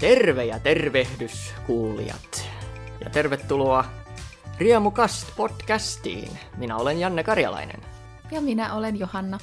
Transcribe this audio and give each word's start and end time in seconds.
Terve 0.00 0.44
ja 0.44 0.58
tervehdys 0.58 1.54
kuulijat. 1.66 2.48
Ja 3.04 3.10
tervetuloa 3.10 3.84
Riemukast 4.58 5.36
podcastiin. 5.36 6.28
Minä 6.56 6.76
olen 6.76 7.00
Janne 7.00 7.22
Karjalainen. 7.24 7.80
Ja 8.30 8.40
minä 8.40 8.74
olen 8.74 8.98
Johanna 8.98 9.38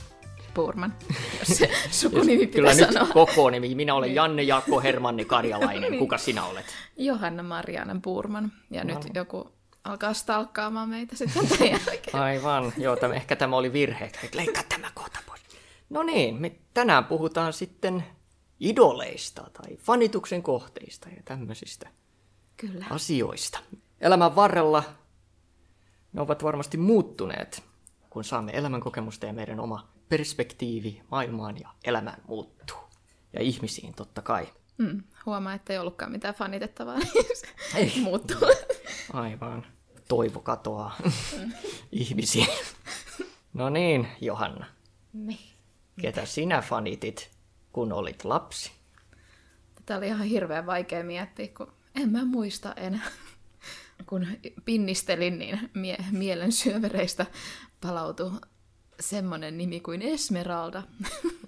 Purman, 0.54 0.94
jos 1.40 1.58
se 1.58 1.70
sukunimi 2.02 2.48
Kyllä 2.48 2.72
pitää 2.72 2.86
nyt 2.88 2.94
sanoa. 2.94 3.14
koko 3.14 3.50
nimi. 3.50 3.76
Minä 3.76 3.94
olen 3.96 4.16
Janne 4.16 4.44
Jaakko 4.44 4.82
Hermanni 4.82 5.26
Karjalainen. 5.36 6.00
Kuka 6.00 6.18
sinä 6.18 6.46
olet? 6.46 6.66
Johanna 6.98 7.44
Marianen 7.44 8.02
Purman. 8.02 8.52
Ja 8.72 8.84
nyt 8.84 8.96
Aivan. 8.98 9.12
joku 9.16 9.52
alkaa 9.84 10.14
stalkkaamaan 10.14 10.90
meitä 10.90 11.16
sitten 11.16 11.48
tämän 11.50 11.70
jälkeen. 11.72 12.16
Aivan, 12.22 12.74
joo, 12.78 12.96
tämä, 12.96 13.14
ehkä 13.14 13.36
tämä 13.36 13.56
oli 13.56 13.74
virhe. 13.74 14.12
Leikkaa 14.34 14.64
tämä 14.70 14.88
kohta 14.94 15.20
pois. 15.28 15.42
No 15.90 16.04
niin, 16.04 16.36
me 16.36 16.52
tänään 16.74 17.06
puhutaan 17.06 17.54
sitten 17.54 18.04
idoleista 18.60 19.50
tai 19.54 19.78
fanituksen 19.78 20.44
kohteista 20.44 21.10
ja 21.10 21.22
tämmöisistä 21.26 21.90
Kyllä. 22.58 22.86
asioista. 22.90 23.60
Elämän 24.02 24.36
varrella 24.36 24.84
ne 26.14 26.22
ovat 26.22 26.44
varmasti 26.44 26.78
muuttuneet, 26.78 27.64
kun 28.10 28.24
saamme 28.24 28.52
elämänkokemusta 28.56 29.26
ja 29.26 29.34
meidän 29.34 29.60
oma 29.60 29.88
perspektiivi 30.10 31.02
maailmaan 31.12 31.60
ja 31.60 31.70
elämään 31.84 32.22
muuttuu. 32.28 32.78
Ja 33.34 33.42
ihmisiin 33.42 33.94
totta 33.94 34.22
kai. 34.22 34.48
Mm, 34.78 35.04
huomaa, 35.26 35.54
että 35.54 35.74
ei 35.74 35.80
ollutkaan 35.80 36.12
mitään 36.12 36.36
fanitettavaa, 36.36 37.00
Ei. 37.76 37.94
muuttuu. 38.04 38.38
Aivan. 39.14 39.66
Toivo 40.08 40.40
katoaa 40.40 40.96
ihmisiin. 41.92 42.48
No 43.54 43.70
niin, 43.70 44.08
Johanna. 44.22 44.66
Niin. 45.14 45.40
Ketä 46.02 46.26
sinä 46.26 46.62
fanitit, 46.62 47.30
kun 47.74 47.94
olit 47.94 48.26
lapsi? 48.26 48.72
Tätä 49.76 49.98
oli 49.98 50.08
ihan 50.08 50.24
hirveän 50.28 50.66
vaikea 50.66 51.04
miettiä, 51.04 51.48
kun 51.58 51.74
en 51.96 52.10
mä 52.10 52.26
muista 52.26 52.74
enää. 52.74 53.08
Kun 54.06 54.28
pinnistelin, 54.66 55.40
niin 55.40 55.70
mie- 55.74 56.06
mielen 56.12 56.52
syövereistä 56.52 57.26
palautui 57.82 58.32
semmoinen 59.00 59.58
nimi 59.58 59.80
kuin 59.80 60.02
Esmeralda. 60.02 60.84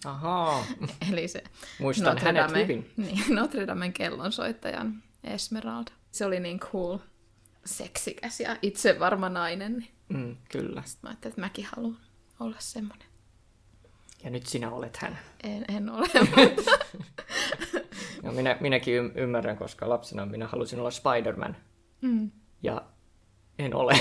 Ahaa, 0.05 0.65
Eli 1.11 1.27
se 1.27 1.43
Muistan 1.79 2.17
hänet 2.17 2.55
hyvin. 2.55 2.91
Niin, 2.97 3.23
Notre 3.29 3.67
Damen 3.67 3.93
kellonsoittajan 3.93 5.03
Esmeralda. 5.23 5.91
Se 6.11 6.25
oli 6.25 6.39
niin 6.39 6.59
cool, 6.59 6.97
seksikäs 7.65 8.39
ja 8.39 8.57
itse 8.61 8.99
varma 8.99 9.29
nainen. 9.29 9.77
Niin 9.77 9.91
mm, 10.09 10.37
kyllä. 10.51 10.83
mä 11.01 11.09
ajattelin, 11.09 11.31
että 11.31 11.41
mäkin 11.41 11.65
haluan 11.75 11.97
olla 12.39 12.57
semmoinen. 12.59 13.08
Ja 14.23 14.29
nyt 14.29 14.45
sinä 14.45 14.71
olet 14.71 14.97
hän. 14.97 15.19
En, 15.43 15.65
en 15.75 15.89
ole, 15.89 16.07
mutta 16.35 16.71
Ja 18.23 18.31
minä, 18.37 18.57
minäkin 18.59 18.95
ymmärrän, 19.15 19.57
koska 19.57 19.89
lapsena 19.89 20.25
minä 20.25 20.47
halusin 20.47 20.79
olla 20.79 20.91
Spider-Man. 20.91 21.55
mm. 22.01 22.31
Ja 22.63 22.81
en 23.59 23.75
ole 23.75 23.93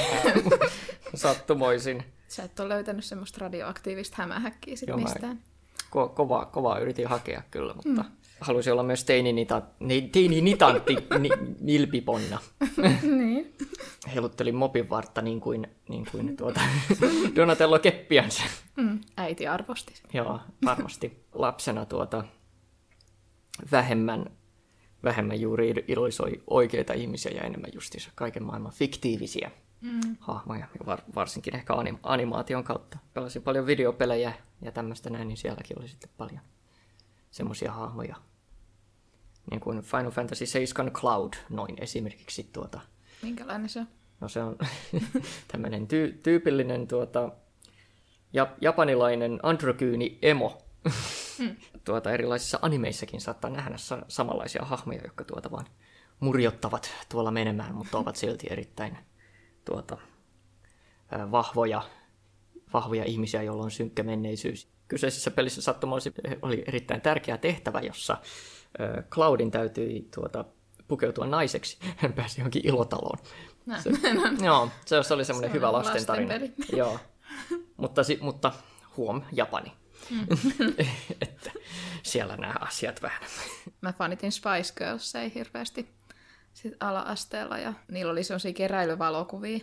sattumoisin. 1.15 2.05
sä 2.29 2.43
et 2.43 2.61
ole 2.61 2.69
löytänyt 2.69 3.05
semmoista 3.05 3.39
radioaktiivista 3.41 4.17
hämähäkkiä 4.19 4.77
sit 4.77 4.89
Joo, 4.89 4.99
mä- 4.99 5.05
mistään. 5.05 5.41
Ko- 5.85 6.09
kovaa, 6.15 6.45
kovaa 6.45 6.79
yritin 6.79 7.07
hakea 7.09 7.43
kyllä, 7.51 7.75
mutta 7.75 8.03
mm. 8.03 8.11
halusin 8.41 8.73
olla 8.73 8.83
myös 8.83 9.05
teininita, 9.05 9.63
ni- 9.81 10.09
teininitantti 10.13 10.97
ni- 11.19 11.31
nilpiponna. 11.61 12.39
niin. 13.03 13.55
Heiluttelin 14.15 14.55
mopin 14.55 14.91
vartta 14.91 15.23
niin 15.23 15.41
kuin, 15.41 15.67
niin 15.89 16.07
kuin 16.11 16.37
tuota, 16.37 16.61
Donatello 17.37 17.79
keppiänsä. 17.79 18.43
Mm. 18.77 18.98
Äiti 19.29 19.47
arvosti. 19.47 19.95
Joo, 20.13 20.41
varmasti 20.65 21.25
lapsena 21.33 21.87
tuota, 21.87 22.25
vähemmän, 23.73 24.31
vähemmän 25.05 25.41
juuri 25.41 25.75
idolisoi 25.89 26.43
oikeita 26.47 26.93
ihmisiä 26.93 27.33
ja 27.33 27.43
enemmän 27.43 27.71
justiinsa 27.75 28.11
kaiken 28.15 28.43
maailman 28.43 28.73
fiktiivisiä 28.73 29.51
mm. 29.81 30.17
hahmoja, 30.21 30.67
ja 30.79 30.87
var, 30.87 31.01
varsinkin 31.15 31.57
ehkä 31.57 31.75
anim, 31.75 31.99
animaation 32.03 32.65
kautta. 32.65 32.99
Pelasin 33.15 33.43
paljon 33.43 33.67
videopelejä 33.67 34.33
ja 34.63 34.73
tämmöistä 34.73 35.11
näin, 35.11 35.29
niin 35.29 35.37
sielläkin 35.37 35.79
oli 35.79 35.89
sitten 35.89 36.11
paljon 36.17 36.41
semmoisia 37.31 37.73
hahmoja. 37.73 38.17
Niin 39.51 39.61
kuin 39.61 39.83
Final 39.83 40.11
Fantasy 40.11 40.47
7 40.47 40.93
Cloud, 40.93 41.33
noin 41.51 41.77
esimerkiksi 41.83 42.51
tuota, 42.53 42.81
Minkälainen 43.23 43.69
se 43.69 43.81
on? 43.81 43.89
No 44.21 44.29
se 44.29 44.43
on 44.43 44.57
tämmöinen 45.53 45.83
ty- 45.83 46.19
tyypillinen 46.23 46.87
tuota, 46.87 47.33
ja, 48.33 48.57
japanilainen 48.61 49.41
androgyyni 49.43 50.19
emo. 50.23 50.63
tuota, 51.85 52.13
erilaisissa 52.13 52.59
animeissakin 52.63 53.21
saattaa 53.21 53.51
nähdä 53.51 53.77
sa- 53.77 54.03
samanlaisia 54.09 54.65
hahmoja, 54.65 55.01
jotka 55.05 55.25
tuota 55.25 55.51
vaan 55.51 55.67
murjottavat 56.21 56.91
tuolla 57.09 57.31
menemään, 57.31 57.75
mutta 57.75 57.99
ovat 57.99 58.17
silti 58.17 58.47
erittäin 58.51 58.99
tuota, 59.65 59.99
vahvoja, 61.31 61.83
vahvoja 62.73 63.05
ihmisiä, 63.05 63.43
joilla 63.43 63.63
on 63.63 63.71
synkkä 63.71 64.03
menneisyys. 64.03 64.69
Kyseisessä 64.89 65.31
pelissä 65.31 65.63
sattumoisin 65.63 66.13
oli 66.43 66.65
erittäin 66.67 67.01
tärkeä 67.01 67.37
tehtävä, 67.37 67.81
jossa 67.81 68.17
Cloudin 69.11 69.51
täytyi 69.51 70.09
tuota, 70.15 70.45
pukeutua 70.89 71.27
naiseksi. 71.27 71.79
Hän 71.97 72.13
pääsi 72.13 72.41
johonkin 72.41 72.67
ilotaloon. 72.67 73.19
Nä. 73.67 73.81
Se, 73.83 73.91
joo, 74.47 74.69
se, 74.87 75.03
se 75.03 75.15
oli 75.15 75.25
semmoinen 75.25 75.53
hyvä 75.53 75.73
lastentarina. 75.73 76.35
lastenpeli. 76.35 76.79
joo. 76.79 76.99
Mutta, 77.77 78.03
mutta 78.21 78.53
huom, 78.97 79.23
Japani. 79.33 79.73
Mm. 80.11 80.27
että 81.23 81.51
siellä 82.03 82.37
nämä 82.37 82.55
asiat 82.61 83.03
vähän. 83.03 83.23
Mä 83.81 83.93
fanitin 83.93 84.33
Spice 84.33 84.75
Girls 84.77 85.15
ei 85.15 85.35
hirveästi 85.35 85.89
sit 86.53 86.75
ala-asteella 86.81 87.59
ja 87.59 87.73
niillä 87.91 88.13
oli 88.13 88.25
sellaisia 88.25 88.53
keräilyvalokuvia. 88.53 89.59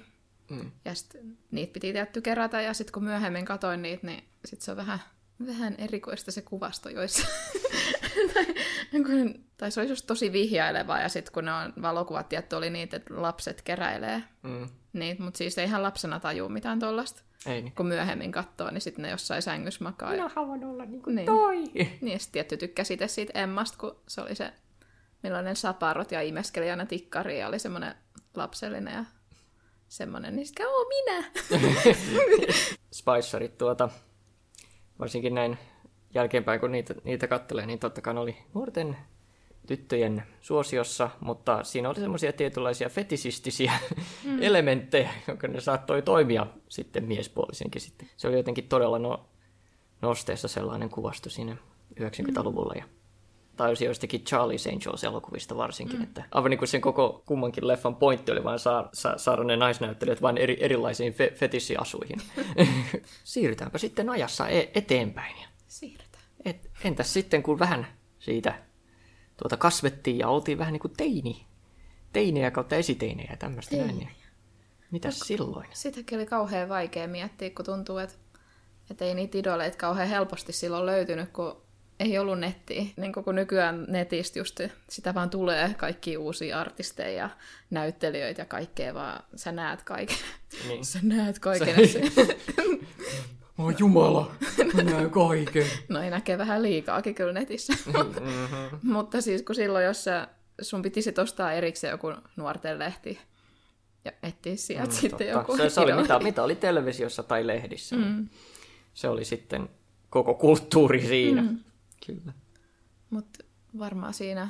Mm. 0.50 0.72
Ja 0.86 0.96
sitten 0.96 1.38
niitä 1.52 1.74
piti 1.74 1.94
tietty 1.94 2.22
kerätä 2.22 2.62
ja 2.62 2.74
sitten 2.74 2.94
kun 2.94 3.04
myöhemmin 3.04 3.46
katoin 3.46 3.82
niitä, 3.82 4.08
niin 4.08 4.24
sit 4.46 4.62
se 4.62 4.72
on 4.72 4.78
vähän, 4.78 5.00
vähän 5.46 5.76
erikoista 5.78 6.32
se 6.32 6.42
kuvasto 6.42 6.90
joissa. 6.90 7.28
tai, 8.34 8.46
kun, 8.92 9.46
tai 9.58 9.72
se 9.72 9.82
oli 9.82 9.90
just 9.90 10.08
tosi 10.08 10.32
vihjailevaa 10.32 11.00
ja 11.00 11.10
sitten 11.10 11.34
kun 11.34 11.46
ne 11.46 11.54
on 11.54 11.74
valokuvat, 11.82 12.30
tietty 12.30 12.56
oli 12.56 12.70
niitä, 12.70 12.98
että 12.98 13.22
lapset 13.22 13.62
keräilee 13.62 14.24
Mm. 14.44 14.70
Niitä, 15.00 15.24
mutta 15.24 15.38
siis 15.38 15.58
ei 15.58 15.66
ihan 15.66 15.84
lapsena 15.84 16.20
tajua 16.20 16.50
mitään 16.50 16.80
tollasta. 16.80 17.22
Ei 17.46 17.62
niin. 17.62 17.76
Kun 17.76 17.86
myöhemmin 17.86 18.32
katsoo, 18.32 18.72
niin 18.72 18.82
sitten 18.82 19.04
ne 19.04 19.10
jossain 19.10 19.42
sängyssä 19.42 19.84
makaa. 19.84 20.10
ja- 20.14 20.18
Minä 20.24 20.32
haluan 20.36 20.64
olla 20.64 20.86
niin 20.86 21.02
kuin 21.02 21.16
Niin. 21.16 21.26
toi. 21.26 21.64
Niin, 22.02 22.20
sitten 22.20 22.34
tietty 22.34 22.58
tykkäsi 22.58 22.94
itse 22.94 23.08
siitä 23.08 23.40
Emmasta, 23.40 23.78
kun 23.78 23.96
se 24.08 24.22
oli 24.22 24.36
se, 24.36 24.54
millainen 25.24 25.56
saparot 25.56 26.12
ja 26.12 26.22
imeskeli 26.22 26.70
aina 26.72 26.86
tikkari 26.86 27.40
ja 27.40 27.48
oli 27.48 27.60
semmoinen 27.60 27.96
lapsellinen 28.36 28.94
ja 28.94 29.06
semmoinen, 29.88 30.36
niin 30.36 30.46
sitten 30.48 30.68
oo 30.68 30.86
minä! 30.90 31.32
Spicerit 32.94 33.58
tuota, 33.58 33.90
varsinkin 35.00 35.36
näin 35.36 35.58
jälkeenpäin, 36.14 36.60
kun 36.60 36.72
niitä, 36.72 36.96
niitä 37.04 37.28
kattelee, 37.28 37.66
niin 37.66 37.80
totta 37.80 38.02
kai 38.02 38.14
ne 38.14 38.20
oli 38.20 38.38
nuorten 38.54 38.98
tyttöjen 39.66 40.24
suosiossa, 40.42 41.10
mutta 41.20 41.64
siinä 41.64 41.90
oli 41.90 42.00
semmoisia 42.00 42.34
tietynlaisia 42.34 42.90
fetisistisiä 42.90 43.74
mm. 44.24 44.42
elementtejä, 44.50 45.10
jotka 45.28 45.48
ne 45.48 45.62
saattoi 45.62 46.02
toimia 46.02 46.48
sitten 46.70 47.04
miespuolisenkin 47.04 47.82
sitten. 47.82 48.10
Se 48.18 48.28
oli 48.28 48.38
jotenkin 48.38 48.68
todella 48.68 49.00
no, 49.00 49.26
nosteessa 50.02 50.48
sellainen 50.48 50.90
kuvasto 50.90 51.30
siinä 51.30 51.58
90-luvulla 52.00 52.74
ja 52.76 52.86
taisi 53.56 53.86
joistakin 53.86 54.24
Charlie's 54.30 54.74
Angels-elokuvista 54.74 55.58
varsinkin, 55.58 55.98
mm. 55.98 56.04
että 56.04 56.24
aivan 56.32 56.50
niin 56.50 56.58
kuin 56.58 56.70
sen 56.70 56.82
koko 56.82 57.24
kummankin 57.26 57.68
leffan 57.68 57.96
pointti 57.96 58.32
oli 58.32 58.44
vain 58.44 58.60
saa, 58.60 58.90
saa, 58.94 59.18
saada 59.18 59.44
ne 59.44 59.56
naisnäyttelijät 59.56 60.22
vain 60.22 60.38
eri, 60.38 60.58
erilaisiin 60.60 61.14
fe, 61.14 61.34
fetissiasuihin. 61.36 62.22
Siirrytäänpä 63.24 63.78
sitten 63.78 64.10
ajassa 64.10 64.48
e- 64.48 64.72
eteenpäin. 64.76 65.36
Siirrytään. 65.68 66.24
Et, 66.46 66.70
entäs 66.84 67.14
sitten, 67.14 67.44
kun 67.44 67.60
vähän 67.60 67.88
siitä 68.20 68.65
tuota 69.38 69.58
kasvettiin 69.58 70.18
ja 70.18 70.28
oltiin 70.28 70.58
vähän 70.58 70.74
niin 70.74 70.82
kuin 70.82 70.94
teini, 70.98 71.46
teinejä 72.14 72.52
kautta 72.52 72.76
esiteinejä 72.76 73.32
ja 73.32 73.38
tämmöistä 73.38 73.76
näin, 73.76 73.98
niin 73.98 74.10
mitäs 74.92 75.20
silloin? 75.20 75.68
Sitäkin 75.74 76.18
oli 76.18 76.26
kauhean 76.26 76.70
vaikea 76.70 77.08
miettiä, 77.08 77.50
kun 77.50 77.66
tuntuu, 77.66 77.98
että, 77.98 78.16
että 78.92 79.06
ei 79.06 79.14
niitä 79.14 79.38
idoleita 79.38 79.78
kauhean 79.78 80.10
helposti 80.10 80.54
silloin 80.54 80.86
löytynyt, 80.86 81.30
kun 81.30 81.66
ei 82.00 82.18
ollut 82.18 82.40
nettiä. 82.40 82.86
Niin 82.98 83.14
kun 83.14 83.36
nykyään 83.36 83.86
netistä 83.88 84.40
just 84.40 84.60
sitä 84.90 85.14
vaan 85.14 85.30
tulee 85.30 85.74
kaikki 85.74 86.18
uusia 86.18 86.60
artisteja 86.60 87.18
ja 87.18 87.30
näyttelijöitä 87.70 88.42
ja 88.42 88.46
kaikkea, 88.46 88.94
vaan 88.94 89.24
sä 89.36 89.52
näet 89.52 89.84
kaiken. 89.84 90.18
Niin. 90.68 90.86
Sä 90.86 91.00
näet 91.04 91.40
kaiken. 91.40 91.76
Oh 93.58 93.74
jumala, 93.80 94.32
mä 94.74 94.84
näen 94.84 95.10
kaiken. 95.10 95.66
No 95.90 96.02
ei 96.02 96.10
näkee 96.10 96.38
vähän 96.38 96.64
liikaakin 96.64 97.16
kyllä 97.16 97.34
netissä. 97.34 97.74
mm-hmm. 97.86 98.80
Mutta 98.84 99.22
siis 99.22 99.42
kun 99.42 99.56
silloin, 99.56 99.86
jos 99.86 100.04
sä, 100.04 100.28
sun 100.62 100.82
piti 100.82 101.02
sit 101.02 101.20
ostaa 101.20 101.54
erikseen 101.54 101.92
joku 101.92 102.14
nuorten 102.36 102.80
lehti 102.80 103.20
ja 104.06 104.12
etsiä 104.24 104.56
sieltä 104.56 104.92
mm, 104.92 104.98
sitten 104.98 105.28
joku 105.28 105.58
se, 105.58 105.70
se 105.70 105.80
oli 105.82 105.94
mitä, 105.94 106.20
mitä 106.20 106.44
oli 106.44 106.56
televisiossa 106.56 107.24
tai 107.24 107.48
lehdissä. 107.48 107.96
Mm. 107.96 108.30
Se 108.94 109.10
oli 109.10 109.26
sitten 109.26 109.70
koko 110.10 110.34
kulttuuri 110.34 111.08
siinä. 111.08 111.42
Mm. 111.42 111.60
Kyllä. 112.06 112.34
Mutta 113.10 113.44
varmaan 113.80 114.14
siinä 114.14 114.50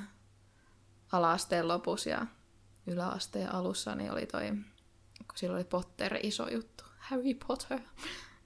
ala-asteen 1.11 1.67
lopussa 1.67 2.09
ja 2.09 2.25
yläasteen 2.87 3.53
alussa, 3.53 3.95
niin 3.95 4.11
oli 4.11 4.25
toi, 4.25 4.49
kun 5.17 5.35
silloin 5.35 5.57
oli 5.57 5.67
Potter 5.69 6.17
iso 6.23 6.49
juttu, 6.49 6.83
Harry 6.97 7.33
Potter. 7.47 7.79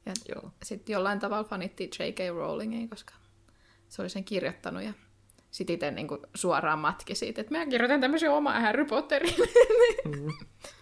Ja 0.05 0.13
Joo. 0.35 0.51
sitten 0.63 0.93
jollain 0.93 1.19
tavalla 1.19 1.43
fanittiin 1.43 1.89
J.K. 1.99 2.19
Rowlingia, 2.35 2.87
koska 2.87 3.13
se 3.89 4.01
oli 4.01 4.09
sen 4.09 4.23
kirjoittanut 4.23 4.83
ja 4.83 4.93
sitten 5.51 5.73
itse 5.73 5.91
niin 5.91 6.07
suoraan 6.35 6.79
matki 6.79 7.15
siitä, 7.15 7.41
että 7.41 7.57
mä 7.57 7.65
kirjoitan 7.65 8.01
tämmöisen 8.01 8.31
oman 8.31 8.61
Harry 8.61 8.85
Potterin. 8.85 9.33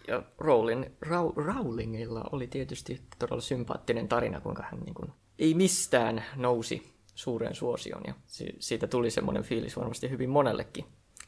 Ja 0.08 0.24
Rowling, 0.38 0.86
Rau, 1.02 1.32
Rowlingilla 1.36 2.24
oli 2.32 2.48
tietysti 2.48 3.02
todella 3.20 3.42
sympaattinen 3.42 4.08
tarina, 4.08 4.42
kuinka 4.42 4.64
hän 4.72 4.80
niin 4.80 4.94
kuin, 4.94 5.12
ei 5.40 5.54
mistään 5.54 6.24
nousi 6.36 6.94
suuren 7.16 7.56
suosion. 7.56 8.02
Ja 8.08 8.14
si- 8.26 8.56
siitä 8.60 8.88
tuli 8.88 9.12
semmoinen 9.12 9.44
fiilis 9.44 9.78
varmasti 9.78 10.10
hyvin 10.10 10.30
monellekin 10.30 10.86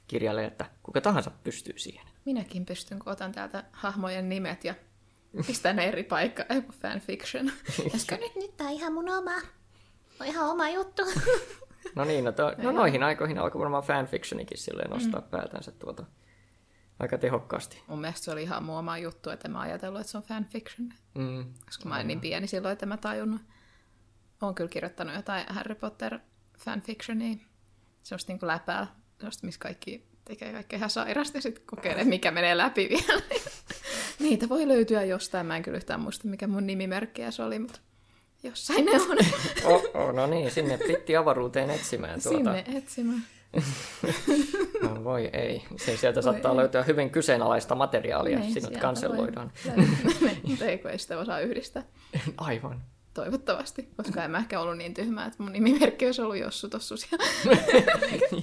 kirjalle, 0.07 0.45
että 0.45 0.65
kuka 0.83 1.01
tahansa 1.01 1.31
pystyy 1.44 1.77
siihen. 1.77 2.07
Minäkin 2.25 2.65
pystyn, 2.65 3.00
kun 3.00 3.12
otan 3.12 3.31
täältä 3.31 3.63
hahmojen 3.71 4.30
nimet 4.30 4.63
ja 4.65 4.75
pistän 5.47 5.75
ne 5.75 5.87
eri 5.87 6.03
paikka 6.03 6.45
eh, 6.49 6.63
fanfiction. 6.81 7.51
Koska 7.91 8.15
nyt, 8.15 8.35
nyt 8.35 8.57
tää 8.57 8.67
on 8.67 8.73
ihan 8.73 8.93
mun 8.93 9.09
oma. 9.09 9.35
On 10.19 10.27
ihan 10.27 10.49
oma 10.49 10.69
juttu. 10.69 11.03
No 11.95 12.05
niin, 12.05 12.25
no, 12.25 12.31
to, 12.31 12.51
no 12.57 12.71
noihin 12.71 13.03
aikoihin 13.03 13.37
alkoi 13.37 13.59
varmaan 13.59 13.83
fanfictionikin 13.83 14.57
silleen 14.57 14.89
nostaa 14.89 15.21
mm. 15.21 15.29
päätänsä 15.29 15.71
tuota 15.71 16.03
aika 16.99 17.17
tehokkaasti. 17.17 17.83
Mun 17.87 18.01
mielestä 18.01 18.25
se 18.25 18.31
oli 18.31 18.43
ihan 18.43 18.63
mun 18.63 18.77
oma 18.77 18.97
juttu, 18.97 19.29
että 19.29 19.47
mä 19.47 19.59
ajatellut, 19.59 20.01
että 20.01 20.11
se 20.11 20.17
on 20.17 20.23
fanfiction. 20.23 20.93
Mm. 21.15 21.53
Koska 21.65 21.89
mä 21.89 21.95
olin 21.95 22.07
niin 22.07 22.21
pieni 22.21 22.47
silloin, 22.47 22.73
että 22.73 22.85
mä 22.85 22.97
tajunnut. 22.97 23.41
Oon 24.41 24.55
kyllä 24.55 24.69
kirjoittanut 24.69 25.15
jotain 25.15 25.45
Harry 25.49 25.75
Potter 25.75 26.19
fanfictionia. 26.59 27.37
Semmoista 28.03 28.33
niin 28.33 28.47
läpää, 28.47 28.87
semmoista, 29.17 29.45
missä 29.45 29.59
kaikki 29.59 30.07
tekee 30.25 30.53
kaikkea 30.53 30.77
ihan 30.77 30.89
sairasta 30.89 31.37
ja 31.37 31.41
sitten 31.41 31.63
kokeilee, 31.65 32.03
mikä 32.03 32.31
menee 32.31 32.57
läpi 32.57 32.89
vielä. 32.89 33.21
Niitä 34.19 34.50
voi 34.50 34.68
löytyä 34.68 35.04
jostain. 35.04 35.45
Mä 35.45 35.56
en 35.57 35.63
kyllä 35.63 35.77
yhtään 35.77 36.00
muista, 36.00 36.27
mikä 36.27 36.48
mun 36.48 36.68
nimimerkkiä 36.68 37.31
se 37.31 37.44
oli, 37.44 37.60
mutta 37.60 37.80
jossain 38.44 38.86
ne 38.86 38.92
on. 38.92 39.18
Oh, 39.63 39.83
oh, 39.94 40.13
no 40.13 40.27
niin, 40.27 40.51
sinne 40.51 40.77
pitti 40.77 41.16
avaruuteen 41.16 41.69
etsimään 41.69 42.21
tuota. 42.21 42.38
Sinne 42.38 42.63
etsimään. 42.77 43.24
No 44.81 45.04
voi 45.04 45.30
ei. 45.33 45.63
Se 45.77 45.98
sieltä 45.98 46.21
saattaa 46.21 46.51
ei. 46.51 46.57
löytyä 46.57 46.83
hyvin 46.83 47.10
kyseenalaista 47.10 47.75
materiaalia, 47.75 48.39
Niin, 48.39 48.54
sinut 48.54 48.77
kanselloidaan. 48.77 49.51
voi. 49.77 49.86
Mutta 50.44 50.66
ei, 50.66 50.77
kun 50.77 50.92
ei 50.92 51.00
sitä 51.00 51.19
osaa 51.19 51.39
yhdistää. 51.39 51.83
Aivan. 52.38 52.81
Toivottavasti, 53.13 53.89
koska 53.98 54.24
en 54.24 54.31
mä 54.31 54.38
ehkä 54.38 54.60
ollut 54.60 54.77
niin 54.77 54.94
tyhmä, 54.94 55.25
että 55.25 55.44
mun 55.44 55.51
nimimerkki 55.51 56.06
olisi 56.06 56.21
ollut 56.21 56.38
Jossu 56.38 56.69
Tossus. 56.69 57.07
Ja... 57.12 57.18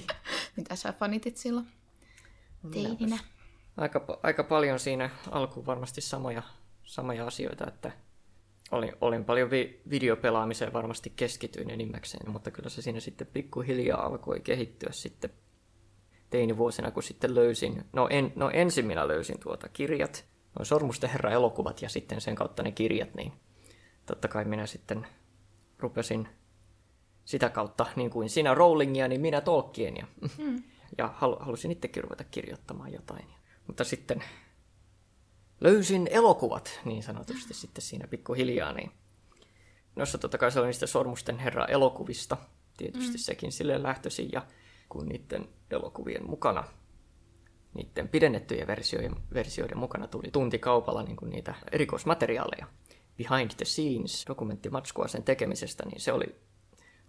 Mitä 0.57 0.75
sä 0.75 0.93
fanitit 0.93 1.37
silloin? 1.37 1.67
Teininä. 2.73 3.17
Aika, 3.77 4.19
aika 4.23 4.43
paljon 4.43 4.79
siinä 4.79 5.09
alkuun 5.31 5.65
varmasti 5.65 6.01
samoja, 6.01 6.43
samoja 6.83 7.27
asioita, 7.27 7.67
että 7.67 7.91
olin, 8.71 8.93
olin 9.01 9.25
paljon 9.25 9.51
vi- 9.51 9.81
videopelaamiseen 9.89 10.73
varmasti 10.73 11.13
keskityin 11.15 11.69
enimmäkseen, 11.69 12.31
mutta 12.31 12.51
kyllä 12.51 12.69
se 12.69 12.81
siinä 12.81 12.99
sitten 12.99 13.27
pikkuhiljaa 13.27 14.05
alkoi 14.05 14.39
kehittyä 14.39 14.89
sitten 14.91 15.29
teinivuosina, 16.29 16.91
kun 16.91 17.03
sitten 17.03 17.35
löysin, 17.35 17.83
no, 17.93 18.07
en, 18.11 18.33
no 18.35 18.49
ensin 18.49 18.85
minä 18.85 19.07
löysin 19.07 19.39
tuota 19.39 19.69
kirjat, 19.69 20.25
noin 20.59 20.65
Sormusten 20.65 21.09
herra 21.09 21.31
elokuvat 21.31 21.81
ja 21.81 21.89
sitten 21.89 22.21
sen 22.21 22.35
kautta 22.35 22.63
ne 22.63 22.71
kirjat, 22.71 23.15
niin 23.15 23.33
totta 24.05 24.27
kai 24.27 24.45
minä 24.45 24.65
sitten 24.65 25.07
rupesin 25.79 26.27
sitä 27.25 27.49
kautta, 27.49 27.85
niin 27.95 28.09
kuin 28.09 28.29
sinä 28.29 28.53
Rowlingia, 28.53 29.07
niin 29.07 29.21
minä 29.21 29.41
Tolkienia. 29.41 30.07
Mm. 30.37 30.63
Ja 30.97 31.07
hal- 31.07 31.37
halusin 31.39 31.71
itsekin 31.71 32.03
ruveta 32.03 32.23
kirjoittamaan 32.23 32.93
jotain. 32.93 33.25
Mutta 33.67 33.83
sitten 33.83 34.23
löysin 35.61 36.07
elokuvat, 36.11 36.79
niin 36.85 37.03
sanotusti 37.03 37.53
sitten 37.53 37.81
siinä 37.81 38.07
pikkuhiljaa. 38.07 38.73
Niin. 38.73 38.91
Noissa 39.95 40.17
totta 40.17 40.37
kai 40.37 40.51
se 40.51 40.59
oli 40.59 40.67
niistä 40.67 40.87
Sormusten 40.87 41.39
herra 41.39 41.65
elokuvista, 41.65 42.37
tietysti 42.77 43.17
mm. 43.17 43.17
sekin 43.17 43.51
sille 43.51 43.83
lähtöisin, 43.83 44.29
ja 44.31 44.45
kun 44.89 45.07
niiden 45.07 45.49
elokuvien 45.71 46.29
mukana, 46.29 46.63
niiden 47.73 48.09
pidennettyjen 48.09 48.67
versioiden, 48.67 49.15
versioiden 49.33 49.77
mukana 49.77 50.07
tuli 50.07 50.31
tuntikaupalla 50.31 51.03
niin 51.03 51.15
kuin 51.15 51.29
niitä 51.29 51.55
erikoismateriaaleja, 51.71 52.67
behind 53.17 53.51
the 53.57 53.65
scenes, 53.65 54.25
dokumenttimatskua 54.27 55.07
sen 55.07 55.23
tekemisestä, 55.23 55.85
niin 55.85 56.01
se 56.01 56.11
oli 56.11 56.35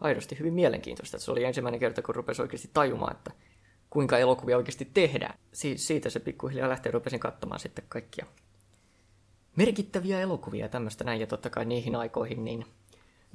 aidosti 0.01 0.39
hyvin 0.39 0.55
mielenkiintoista. 0.55 1.19
Se 1.19 1.31
oli 1.31 1.45
ensimmäinen 1.45 1.81
kerta, 1.81 2.03
kun 2.03 2.15
rupesi 2.15 2.43
oikeasti 2.43 2.71
tajumaan, 2.75 3.17
että 3.17 3.31
kuinka 3.99 4.19
elokuvia 4.19 4.57
oikeasti 4.57 4.91
tehdään. 4.95 5.39
Si- 5.53 5.79
siitä 5.79 6.11
se 6.11 6.21
pikkuhiljaa 6.21 6.69
lähtee 6.69 6.93
rupesin 6.93 7.21
katsomaan 7.21 7.61
sitten 7.61 7.85
kaikkia 7.89 8.27
merkittäviä 9.57 10.21
elokuvia 10.21 10.65
ja 10.65 10.69
tämmöistä 10.69 11.05
näin. 11.05 11.21
Ja 11.21 11.27
totta 11.27 11.51
kai 11.51 11.65
niihin 11.65 11.97
aikoihin 11.97 12.45
niin 12.45 12.65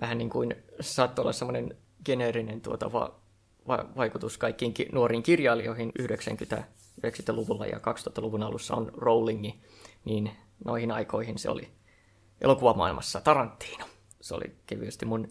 vähän 0.01 0.17
niin 0.17 0.29
kuin 0.29 0.55
saattoi 0.81 1.23
olla 1.23 1.33
semmoinen 1.33 1.77
geneerinen 2.05 2.61
tuota 2.61 2.91
va- 2.93 3.19
va- 3.67 3.89
vaikutus 3.95 4.37
kaikkiin 4.37 4.73
ki- 4.73 4.89
nuoriin 4.91 5.23
kirjailijoihin 5.23 5.91
90 5.99 6.63
90-luvulla 7.07 7.65
ja 7.65 7.77
2000-luvun 7.77 8.43
alussa 8.43 8.75
on 8.75 8.91
Rowlingi, 8.97 9.61
niin 10.05 10.31
noihin 10.65 10.91
aikoihin 10.91 11.39
se 11.39 11.49
oli 11.49 11.69
elokuvamaailmassa 12.41 13.21
Tarantino. 13.21 13.85
Se 14.21 14.35
oli 14.35 14.55
kevyesti 14.65 15.05
mun 15.05 15.27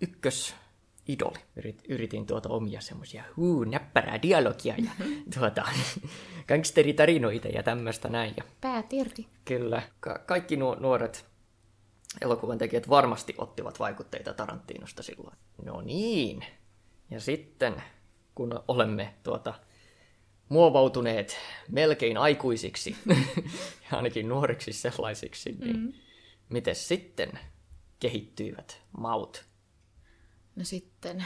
ykkös 0.00 0.54
idoli. 1.08 1.38
Yrit, 1.56 1.82
yritin 1.88 2.26
tuota 2.26 2.48
omia 2.48 2.80
semmoisia 2.80 3.24
huu, 3.36 3.64
näppärää 3.64 4.22
dialogia 4.22 4.74
ja 4.78 4.90
tuota, 5.38 5.64
gangsteritarinoita 6.48 7.48
ja 7.48 7.62
tämmöistä 7.62 8.08
näin. 8.08 8.34
Ja 8.36 8.44
Päät 8.60 8.92
irti. 8.92 9.28
kyllä, 9.44 9.82
ka- 10.00 10.18
kaikki 10.26 10.56
nuo, 10.56 10.74
nuoret 10.74 11.26
elokuvan 12.20 12.58
tekijät 12.58 12.88
varmasti 12.88 13.34
ottivat 13.38 13.78
vaikutteita 13.78 14.34
Tarantinosta 14.34 15.02
silloin. 15.02 15.36
No 15.64 15.80
niin. 15.80 16.44
Ja 17.10 17.20
sitten, 17.20 17.82
kun 18.34 18.60
olemme 18.68 19.14
tuota, 19.22 19.54
muovautuneet 20.48 21.36
melkein 21.68 22.16
aikuisiksi, 22.18 22.96
ja 23.90 23.96
ainakin 23.96 24.28
nuoriksi 24.28 24.72
sellaisiksi, 24.72 25.52
niin 25.52 25.76
mm. 25.76 25.92
miten 26.48 26.74
sitten 26.74 27.38
kehittyivät 28.00 28.82
maut? 28.98 29.51
No 30.56 30.64
sitten 30.64 31.24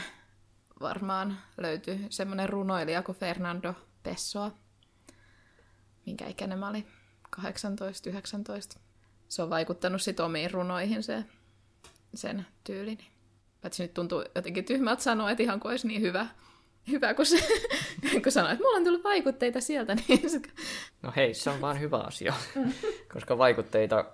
varmaan 0.81 1.37
löytyi 1.57 2.05
semmoinen 2.09 2.49
runoilija 2.49 3.03
kuin 3.03 3.17
Fernando 3.17 3.73
Pessoa, 4.03 4.51
minkä 6.05 6.27
ikäinen 6.27 6.59
mä 6.59 6.69
olin, 6.69 6.87
18-19. 7.37 7.41
Se 9.27 9.41
on 9.41 9.49
vaikuttanut 9.49 10.01
sit 10.01 10.19
omiin 10.19 10.51
runoihin 10.51 11.03
se, 11.03 11.23
sen 12.13 12.45
tyylini. 12.63 13.11
Paitsi 13.61 13.83
nyt 13.83 13.93
tuntuu 13.93 14.23
jotenkin 14.35 14.65
tyhmältä 14.65 15.03
sanoa, 15.03 15.31
että 15.31 15.43
ihan 15.43 15.59
kuin 15.59 15.69
olisi 15.69 15.87
niin 15.87 16.01
hyvä, 16.01 16.27
hyvä 16.87 17.13
kun, 17.13 17.25
se, 17.25 17.37
kun 18.23 18.31
sanoo, 18.31 18.51
että 18.51 18.63
mulla 18.63 18.77
on 18.77 18.83
tullut 18.83 19.03
vaikutteita 19.03 19.61
sieltä. 19.61 19.95
Niin 20.07 20.29
se, 20.29 20.41
No 21.01 21.13
hei, 21.15 21.33
se 21.33 21.49
on 21.49 21.61
vaan 21.61 21.79
hyvä 21.79 21.97
asia, 21.97 22.33
koska 23.13 23.37
vaikutteita 23.37 24.05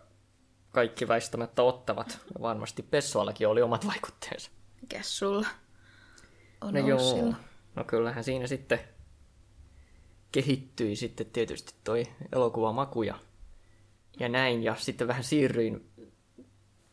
kaikki 0.69 1.07
väistämättä 1.07 1.63
ottavat. 1.63 2.19
Ja 2.33 2.41
varmasti 2.41 2.83
Pessoallakin 2.83 3.47
oli 3.47 3.61
omat 3.61 3.87
vaikutteensa. 3.87 4.51
Mikäs 4.83 5.17
sulla 5.17 5.47
on 6.61 6.73
No 6.73 6.79
ollut 6.79 6.89
joo, 6.89 6.99
silloin? 6.99 7.35
no 7.75 7.83
kyllähän 7.83 8.23
siinä 8.23 8.47
sitten 8.47 8.79
kehittyi 10.31 10.95
sitten 10.95 11.25
tietysti 11.25 11.73
toi 11.83 12.07
elokuvamaku 12.33 13.03
ja, 13.03 13.19
ja 14.19 14.29
näin. 14.29 14.63
Ja 14.63 14.75
sitten 14.75 15.07
vähän 15.07 15.23
siirryin 15.23 15.89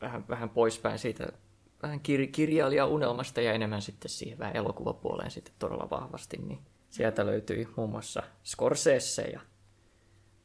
vähän, 0.01 0.29
vähän 0.29 0.51
poispäin 0.51 0.99
siitä 0.99 1.33
vähän 1.83 1.99
kir- 2.01 2.31
kirjailija-unelmasta 2.33 3.41
ja 3.41 3.53
enemmän 3.53 3.83
sitten 3.83 4.11
siihen 4.11 4.39
vähän 4.39 4.57
elokuvapuoleen 4.57 5.31
sitten 5.31 5.55
todella 5.59 5.91
vahvasti. 5.91 6.37
Niin 6.37 6.59
sieltä 6.91 7.27
löytyi 7.27 7.69
muun 7.77 7.91
muassa 7.91 8.23
Scorsese 8.45 9.23
ja 9.23 9.41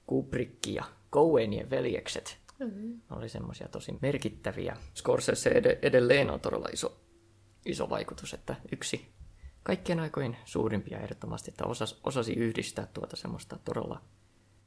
Kubrick 0.07 0.67
ja 0.67 0.83
Coenien 1.11 1.69
veljekset. 1.69 2.37
Mm. 2.59 3.01
Oli 3.11 3.29
semmoisia 3.29 3.67
tosi 3.67 3.97
merkittäviä. 4.01 4.77
Scorsese 4.95 5.49
ed- 5.49 5.79
edelleen 5.81 6.29
on 6.29 6.39
todella 6.39 6.67
iso, 6.73 6.99
iso 7.65 7.89
vaikutus, 7.89 8.33
että 8.33 8.55
yksi 8.71 9.07
kaikkien 9.63 9.99
aikojen 9.99 10.37
suurimpia 10.45 10.99
ehdottomasti, 10.99 11.51
että 11.51 11.65
osasi, 11.65 11.99
osasi 12.03 12.33
yhdistää 12.33 12.87
tuota 12.93 13.15
semmoista 13.15 13.59
todella 13.65 14.01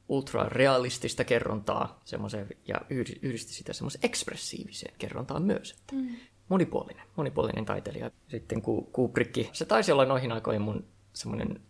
ultrarealistista 0.08 1.24
kerrontaa 1.24 2.00
semmoiseen, 2.04 2.48
ja 2.68 2.76
yhdi- 2.90 3.18
yhdisti 3.22 3.52
sitä 3.52 3.72
semmoiseen 3.72 4.04
ekspressiiviseen 4.04 4.94
kerrontaan 4.98 5.42
myös. 5.42 5.70
Että 5.70 5.94
mm. 5.94 6.16
Monipuolinen, 6.48 7.06
monipuolinen 7.16 7.64
taiteilija. 7.64 8.10
Sitten 8.28 8.62
Ku- 8.62 8.88
Kubrick, 8.92 9.54
se 9.54 9.64
taisi 9.64 9.92
olla 9.92 10.04
noihin 10.04 10.32
aikoihin 10.32 10.62
mun 10.62 10.84
semmoinen 11.12 11.60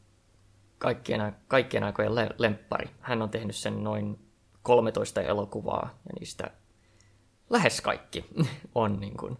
kaikkien, 0.78 1.37
kaikkien 1.49 1.85
aikojen 1.85 2.14
le- 2.14 2.35
lemppari. 2.38 2.90
Hän 3.00 3.23
on 3.23 3.30
tehnyt 3.30 3.56
sen 3.56 3.85
noin 3.85 4.18
13 4.62 5.23
elokuvaa, 5.23 5.99
ja 6.06 6.12
niistä 6.18 6.50
lähes 7.50 7.80
kaikki 7.80 8.25
on 8.75 9.00
niin 9.00 9.16
kuin 9.16 9.38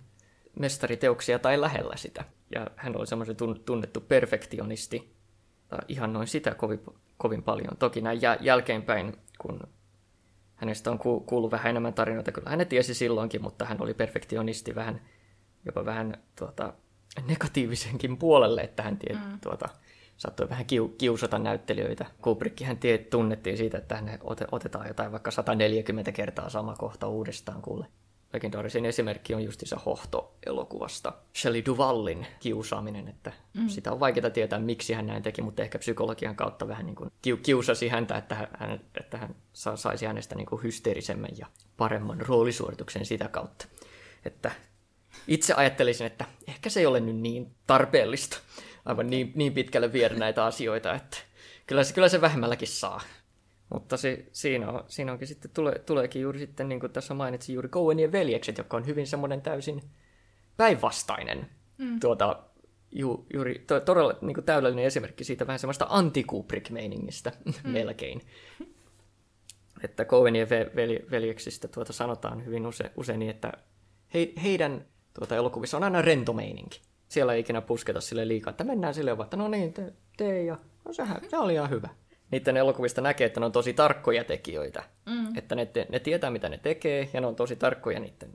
mestariteoksia 0.59 1.38
tai 1.38 1.61
lähellä 1.61 1.97
sitä. 1.97 2.25
Ja 2.55 2.67
hän 2.77 2.97
oli 2.97 3.07
semmoisen 3.07 3.37
tun- 3.37 3.62
tunnettu 3.65 4.00
perfektionisti, 4.00 5.12
ihan 5.88 6.12
noin 6.12 6.27
sitä 6.27 6.55
kovin, 6.55 6.81
kovin 7.17 7.43
paljon. 7.43 7.77
Toki 7.79 8.00
näin 8.00 8.21
jälkeenpäin, 8.41 9.17
kun 9.38 9.61
hänestä 10.55 10.91
on 10.91 10.99
kuullut 10.99 11.53
vähän 11.53 11.71
enemmän 11.71 11.95
tarinoita, 11.95 12.33
kyllä 12.33 12.50
hän 12.50 12.67
tiesi 12.67 12.95
silloinkin, 12.95 13.43
mutta 13.43 13.65
hän 13.65 13.83
oli 13.83 13.95
perfektionisti 13.95 14.75
vähän, 14.75 15.00
jopa 15.65 15.85
vähän 15.85 16.23
tuota, 16.38 16.73
negatiivisenkin 17.27 18.17
puolelle, 18.17 18.61
että 18.61 18.83
hän 18.83 18.97
tie, 18.97 19.17
mm. 19.17 19.41
tuota, 19.41 19.69
saattoi 20.17 20.49
vähän 20.49 20.67
kiu, 20.67 20.88
kiusata 20.88 21.38
näyttelijöitä. 21.38 22.07
Kubrickhan 22.23 22.77
tie, 22.77 22.99
tunnettiin 22.99 23.57
siitä, 23.57 23.79
että 23.79 23.97
hän 23.97 24.19
otetaan 24.53 24.88
jotain 24.88 25.12
vaikka 25.12 25.31
140 25.31 26.12
kertaa 26.12 26.49
sama 26.49 26.75
kohta 26.79 27.09
uudestaan 27.09 27.62
kuule. 27.62 27.87
Legendaarisin 28.32 28.87
esimerkki 28.87 29.35
on 29.35 29.44
justiinsa 29.44 29.80
Hohto-elokuvasta. 29.87 31.12
Shelley 31.37 31.64
Duvallin 31.66 32.26
kiusaaminen, 32.40 33.08
että 33.08 33.32
mm. 33.54 33.68
sitä 33.68 33.92
on 33.92 34.00
vaikeaa 34.00 34.30
tietää, 34.30 34.58
miksi 34.58 34.92
hän 34.92 35.06
näin 35.06 35.23
teki, 35.23 35.42
mutta 35.42 35.62
ehkä 35.62 35.78
psykologian 35.78 36.37
kautta 36.37 36.68
vähän 36.68 36.87
niin 36.87 36.97
kuin 36.97 37.11
kiusasi 37.42 37.88
häntä, 37.88 38.16
että 38.16 38.35
hän, 38.35 38.80
että 39.00 39.18
hän 39.18 39.35
saisi 39.52 40.06
hänestä 40.06 40.35
niin 40.35 40.47
kuin 40.47 40.62
hysteerisemmän 40.62 41.30
ja 41.38 41.47
paremman 41.76 42.20
roolisuorituksen 42.20 43.06
sitä 43.06 43.28
kautta. 43.28 43.66
Että 44.25 44.50
itse 45.28 45.54
ajattelisin, 45.54 46.06
että 46.06 46.25
ehkä 46.49 46.70
se 46.70 46.80
ei 46.80 46.87
ole 46.87 47.00
nyt 47.00 47.16
niin 47.16 47.54
tarpeellista 47.66 48.38
aivan 48.85 49.11
niin, 49.11 49.32
niin 49.35 49.52
pitkälle 49.52 49.92
viedä 49.92 50.14
näitä 50.14 50.44
asioita, 50.44 50.94
että 50.94 51.16
kyllä 51.66 51.85
se, 51.85 51.94
kyllä 51.94 52.08
se 52.08 52.20
vähemmälläkin 52.20 52.68
saa. 52.68 53.00
Mutta 53.71 53.97
se, 53.97 54.27
siinä, 54.33 54.71
on, 54.71 54.85
siinä 54.87 55.13
onkin 55.13 55.29
sitten, 55.29 55.51
tule, 55.55 55.83
tuleekin 55.87 56.23
juuri 56.23 56.39
sitten, 56.39 56.69
niin 56.69 56.81
kuin 56.81 56.93
tässä 56.93 57.15
mainitsin, 57.15 57.55
juuri 57.55 57.69
Coenien 57.69 58.13
veljekset, 58.13 58.59
joka 58.59 58.77
on 58.77 58.87
hyvin 58.87 59.07
semmoinen 59.07 59.43
täysin 59.43 59.83
päinvastainen 60.57 61.47
mm. 61.79 62.01
tuota, 62.01 62.43
ju, 62.91 63.27
juuri 63.35 63.65
to, 63.67 63.81
todella 63.81 64.15
niin 64.21 64.35
kuin 64.35 64.45
täydellinen 64.45 64.85
esimerkki 64.85 65.25
siitä 65.25 65.47
vähän 65.47 65.59
semmoista 65.59 65.87
anti 65.89 66.25
meiningistä 66.71 67.33
mm. 67.45 67.71
melkein. 67.73 68.21
Että 69.85 70.05
Coenien 70.05 70.51
ve, 70.51 70.71
veljeksistä 71.11 71.69
tuota 71.69 71.93
sanotaan 71.93 72.47
hyvin 72.47 72.67
use, 72.67 72.93
usein 72.97 73.19
niin, 73.19 73.31
että 73.31 73.53
he, 74.15 74.33
heidän 74.43 74.85
tuota, 75.15 75.37
elokuvissa 75.37 75.77
on 75.77 75.85
aina 75.85 76.03
rento 76.03 76.33
meininki. 76.33 76.81
Siellä 77.09 77.33
ei 77.33 77.41
ikinä 77.41 77.61
pusketa 77.61 78.01
sille 78.01 78.29
liikaa, 78.29 78.51
että 78.51 78.65
mennään 78.65 78.95
sille 78.95 79.17
että 79.23 79.37
no 79.37 79.49
niin, 79.49 79.73
tee, 79.73 79.93
te 80.17 80.43
ja 80.43 80.59
no 80.85 80.93
sehän, 80.93 81.21
se 81.31 81.39
oli 81.39 81.55
ihan 81.55 81.71
hyvä 81.71 81.89
niiden 82.30 82.56
elokuvista 82.56 83.00
näkee, 83.00 83.26
että 83.26 83.40
ne 83.40 83.47
on 83.47 83.52
tosi 83.52 83.73
tarkkoja 83.73 84.25
tekijöitä. 84.25 84.85
Mm. 85.06 85.37
Että 85.37 85.54
ne, 85.54 85.66
te, 85.66 85.87
ne 85.90 85.99
tietää, 85.99 86.30
mitä 86.30 86.49
ne 86.49 86.58
tekee, 86.58 87.11
ja 87.12 87.20
ne 87.20 87.26
on 87.26 87.37
tosi 87.37 87.56
tarkkoja 87.56 88.00
niiden 88.00 88.32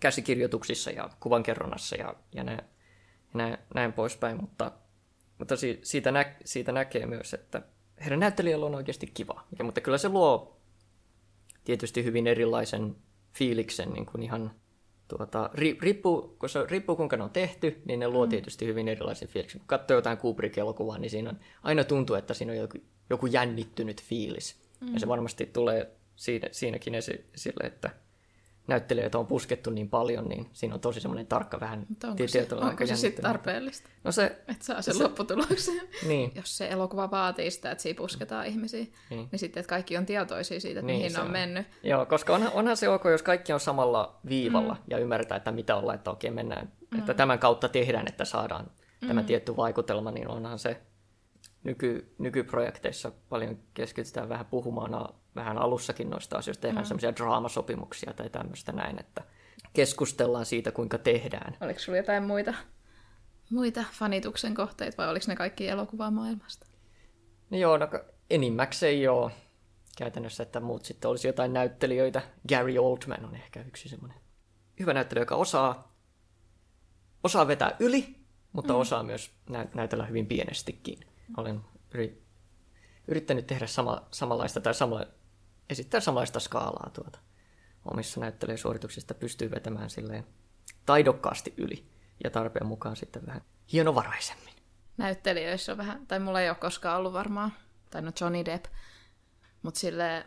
käsikirjoituksissa 0.00 0.90
ja 0.90 1.10
kuvankerronnassa 1.20 1.96
ja, 1.96 2.14
ja, 2.32 2.44
nä, 2.44 2.52
ja 2.52 2.62
nä, 3.34 3.58
näin 3.74 3.92
poispäin. 3.92 4.40
Mutta, 4.40 4.72
mutta 5.38 5.56
si, 5.56 5.80
siitä, 5.82 6.12
nä, 6.12 6.34
siitä 6.44 6.72
näkee 6.72 7.06
myös, 7.06 7.34
että 7.34 7.62
heidän 8.00 8.20
näyttelijällä 8.20 8.66
on 8.66 8.74
oikeasti 8.74 9.06
kiva. 9.06 9.44
Ja, 9.58 9.64
mutta 9.64 9.80
kyllä 9.80 9.98
se 9.98 10.08
luo 10.08 10.56
tietysti 11.64 12.04
hyvin 12.04 12.26
erilaisen 12.26 12.96
fiiliksen 13.34 13.92
niin 13.92 14.06
kuin 14.06 14.22
ihan 14.22 14.50
tuota, 15.08 15.50
riippuu, 15.54 16.36
kun 16.38 16.48
se, 16.48 16.66
riippuu 16.68 16.96
kuinka 16.96 17.16
ne 17.16 17.22
on 17.22 17.30
tehty, 17.30 17.82
niin 17.84 18.00
ne 18.00 18.08
luo 18.08 18.26
mm. 18.26 18.30
tietysti 18.30 18.66
hyvin 18.66 18.88
erilaisen 18.88 19.28
fiiliksen. 19.28 19.60
Kun 19.60 19.66
katsoo 19.66 19.96
jotain 19.96 20.18
Kubrick-elokuvaa, 20.18 20.98
niin 20.98 21.10
siinä 21.10 21.30
on, 21.30 21.38
aina 21.62 21.84
tuntuu, 21.84 22.16
että 22.16 22.34
siinä 22.34 22.52
on 22.52 22.58
joku, 22.58 22.78
joku 23.10 23.26
jännittynyt 23.26 24.02
fiilis. 24.02 24.56
Mm. 24.80 24.94
Ja 24.94 25.00
se 25.00 25.08
varmasti 25.08 25.46
tulee 25.46 25.90
siinä, 26.16 26.48
siinäkin 26.52 26.94
esille, 26.94 27.66
että 27.66 27.90
näyttelijöitä 28.66 29.18
on 29.18 29.26
puskettu 29.26 29.70
niin 29.70 29.88
paljon, 29.88 30.28
niin 30.28 30.46
siinä 30.52 30.74
on 30.74 30.80
tosi 30.80 31.00
semmoinen 31.00 31.26
tarkka 31.26 31.60
vähän 31.60 31.86
Mutta 31.88 32.08
onko 32.08 32.28
se, 32.28 32.46
onko 32.60 32.86
se 32.86 32.96
sitten 32.96 33.22
tarpeellista? 33.22 33.90
No 34.04 34.12
se, 34.12 34.24
että 34.48 34.64
saa 34.64 34.82
sen 34.82 34.94
se, 34.94 35.02
lopputuloksen. 35.02 35.80
Niin. 36.08 36.32
Jos 36.34 36.56
se 36.56 36.68
elokuva 36.68 37.10
vaatii 37.10 37.50
sitä, 37.50 37.70
että 37.70 37.82
siinä 37.82 37.96
pusketaan 37.96 38.46
ihmisiä, 38.46 38.86
niin, 39.10 39.28
niin 39.32 39.38
sitten 39.38 39.60
että 39.60 39.70
kaikki 39.70 39.96
on 39.96 40.06
tietoisia 40.06 40.60
siitä, 40.60 40.80
että 40.80 40.86
niin, 40.86 40.98
mihin 40.98 41.12
ne 41.12 41.18
on, 41.18 41.26
on 41.26 41.32
mennyt. 41.32 41.66
Joo, 41.82 42.06
koska 42.06 42.34
onhan, 42.34 42.52
onhan 42.52 42.76
se 42.76 42.88
ok, 42.88 43.04
jos 43.04 43.22
kaikki 43.22 43.52
on 43.52 43.60
samalla 43.60 44.20
viivalla 44.28 44.74
mm. 44.74 44.80
ja 44.90 44.98
ymmärretään, 44.98 45.36
että 45.36 45.52
mitä 45.52 45.76
ollaan, 45.76 45.96
että 45.96 46.10
okei 46.10 46.30
mennään, 46.30 46.72
mm. 46.90 46.98
että 46.98 47.14
tämän 47.14 47.38
kautta 47.38 47.68
tehdään, 47.68 48.08
että 48.08 48.24
saadaan 48.24 48.70
mm. 49.00 49.08
tämä 49.08 49.22
tietty 49.22 49.56
vaikutelma, 49.56 50.10
niin 50.10 50.28
onhan 50.28 50.58
se 50.58 50.80
nyky, 51.64 52.14
nykyprojekteissa 52.18 53.12
paljon 53.28 53.58
keskitytään 53.74 54.28
vähän 54.28 54.46
puhumaan 54.46 54.94
vähän 55.36 55.58
alussakin 55.58 56.10
noista 56.10 56.38
asioista, 56.38 56.62
tehdään 56.62 56.84
mm. 56.84 56.88
semmoisia 56.88 57.16
draamasopimuksia 57.16 58.12
tai 58.12 58.30
tämmöistä 58.30 58.72
näin, 58.72 59.00
että 59.00 59.22
keskustellaan 59.72 60.46
siitä, 60.46 60.72
kuinka 60.72 60.98
tehdään. 60.98 61.56
Oliko 61.60 61.78
sinulla 61.78 61.96
jotain 61.96 62.22
muita, 62.22 62.54
muita 63.50 63.84
fanituksen 63.92 64.54
kohteita 64.54 64.96
vai 64.96 65.08
oliko 65.08 65.24
ne 65.28 65.36
kaikki 65.36 65.68
elokuvamaailmasta? 65.68 66.66
No 67.50 67.58
joo, 67.58 67.76
no 67.76 67.88
enimmäkseen 68.30 69.02
joo. 69.02 69.30
Käytännössä, 69.98 70.42
että 70.42 70.60
muut 70.60 70.84
sitten 70.84 71.10
olisi 71.10 71.28
jotain 71.28 71.52
näyttelijöitä. 71.52 72.22
Gary 72.48 72.78
Oldman 72.78 73.24
on 73.24 73.34
ehkä 73.34 73.62
yksi 73.62 73.88
semmoinen 73.88 74.18
hyvä 74.80 74.94
näyttelijä, 74.94 75.22
joka 75.22 75.36
osaa, 75.36 75.92
osaa 77.24 77.46
vetää 77.46 77.76
yli, 77.78 78.16
mutta 78.52 78.72
mm. 78.72 78.78
osaa 78.78 79.02
myös 79.02 79.30
nä- 79.50 79.66
näytellä 79.74 80.06
hyvin 80.06 80.26
pienestikin 80.26 81.00
olen 81.36 81.60
yrittänyt 83.08 83.46
tehdä 83.46 83.66
sama, 83.66 84.06
samanlaista 84.10 84.60
tai 84.60 84.74
samalla, 84.74 85.06
esittää 85.70 86.00
samanlaista 86.00 86.40
skaalaa 86.40 86.90
tuota 86.90 87.18
omissa 87.84 88.20
näyttelijäsuorituksista 88.20 89.14
pystyy 89.14 89.50
vetämään 89.50 89.90
silleen 89.90 90.26
taidokkaasti 90.86 91.54
yli 91.56 91.86
ja 92.24 92.30
tarpeen 92.30 92.66
mukaan 92.66 92.96
sitten 92.96 93.26
vähän 93.26 93.42
hienovaraisemmin. 93.72 94.54
Näyttelijöissä 94.96 95.72
on 95.72 95.78
vähän, 95.78 96.06
tai 96.06 96.18
mulla 96.18 96.40
ei 96.40 96.48
ole 96.48 96.56
koskaan 96.56 96.98
ollut 96.98 97.12
varmaan, 97.12 97.52
tai 97.90 98.02
no 98.02 98.12
Johnny 98.20 98.44
Depp, 98.44 98.64
mutta 99.62 99.80
sille 99.80 100.26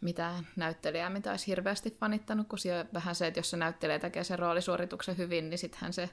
mitään 0.00 0.46
näyttelijää, 0.56 1.10
mitä 1.10 1.30
olisi 1.30 1.46
hirveästi 1.46 1.90
fanittanut, 1.90 2.48
kun 2.48 2.58
vähän 2.94 3.14
se, 3.14 3.26
että 3.26 3.38
jos 3.38 3.50
se 3.50 3.56
näyttelijä 3.56 3.98
tekee 3.98 4.24
sen 4.24 4.38
roolisuorituksen 4.38 5.16
hyvin, 5.16 5.50
niin 5.50 5.58
sittenhän 5.58 5.92
se 5.92 6.10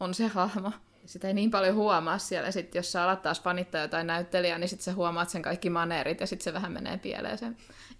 on 0.00 0.14
se 0.14 0.26
hahmo 0.26 0.72
sitä 1.06 1.28
ei 1.28 1.34
niin 1.34 1.50
paljon 1.50 1.74
huomaa 1.74 2.18
siellä. 2.18 2.50
Sitten 2.50 2.78
jos 2.78 2.92
sä 2.92 3.04
alat 3.04 3.22
taas 3.22 3.42
fanittaa 3.42 3.80
jotain 3.80 4.06
näyttelijää, 4.06 4.58
niin 4.58 4.68
sitten 4.68 4.84
sä 4.84 4.92
huomaat 4.94 5.28
sen 5.28 5.42
kaikki 5.42 5.70
maneerit 5.70 6.20
ja 6.20 6.26
sitten 6.26 6.44
se 6.44 6.52
vähän 6.52 6.72
menee 6.72 6.98
pieleen. 6.98 7.38
Se 7.38 7.46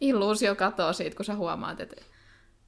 illuusio 0.00 0.54
katoaa 0.54 0.92
siitä, 0.92 1.16
kun 1.16 1.24
sä 1.24 1.34
huomaat, 1.34 1.80
että 1.80 1.96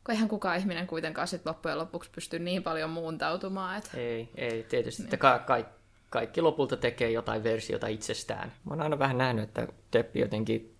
kun 0.05 0.13
eihän 0.13 0.29
kukaan 0.29 0.59
ihminen 0.59 0.87
kuitenkaan 0.87 1.29
sit 1.29 1.47
loppujen 1.47 1.79
lopuksi 1.79 2.11
pysty 2.11 2.39
niin 2.39 2.63
paljon 2.63 2.91
muuntautumaan. 2.91 3.79
Että... 3.79 3.91
Ei, 3.95 4.29
ei 4.35 4.63
tietysti. 4.63 5.03
Niin. 5.03 5.19
Ka- 5.19 5.39
ka- 5.39 5.65
kaikki 6.11 6.41
lopulta 6.41 6.77
tekee 6.77 7.11
jotain 7.11 7.45
versiota 7.45 7.87
itsestään. 7.87 8.53
Mä 8.65 8.71
oon 8.71 8.83
aina 8.83 8.99
vähän 8.99 9.19
nähnyt, 9.19 9.45
että 9.45 9.69
Teppi 9.91 10.21
jotenkin... 10.21 10.75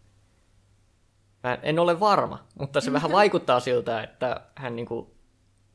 Mä 1.43 1.59
en 1.63 1.79
ole 1.79 2.01
varma, 2.01 2.47
mutta 2.59 2.81
se 2.81 2.93
vähän 2.93 3.13
vaikuttaa 3.23 3.61
siltä, 3.61 4.03
että 4.03 4.41
hän 4.55 4.77
niinku 4.77 5.18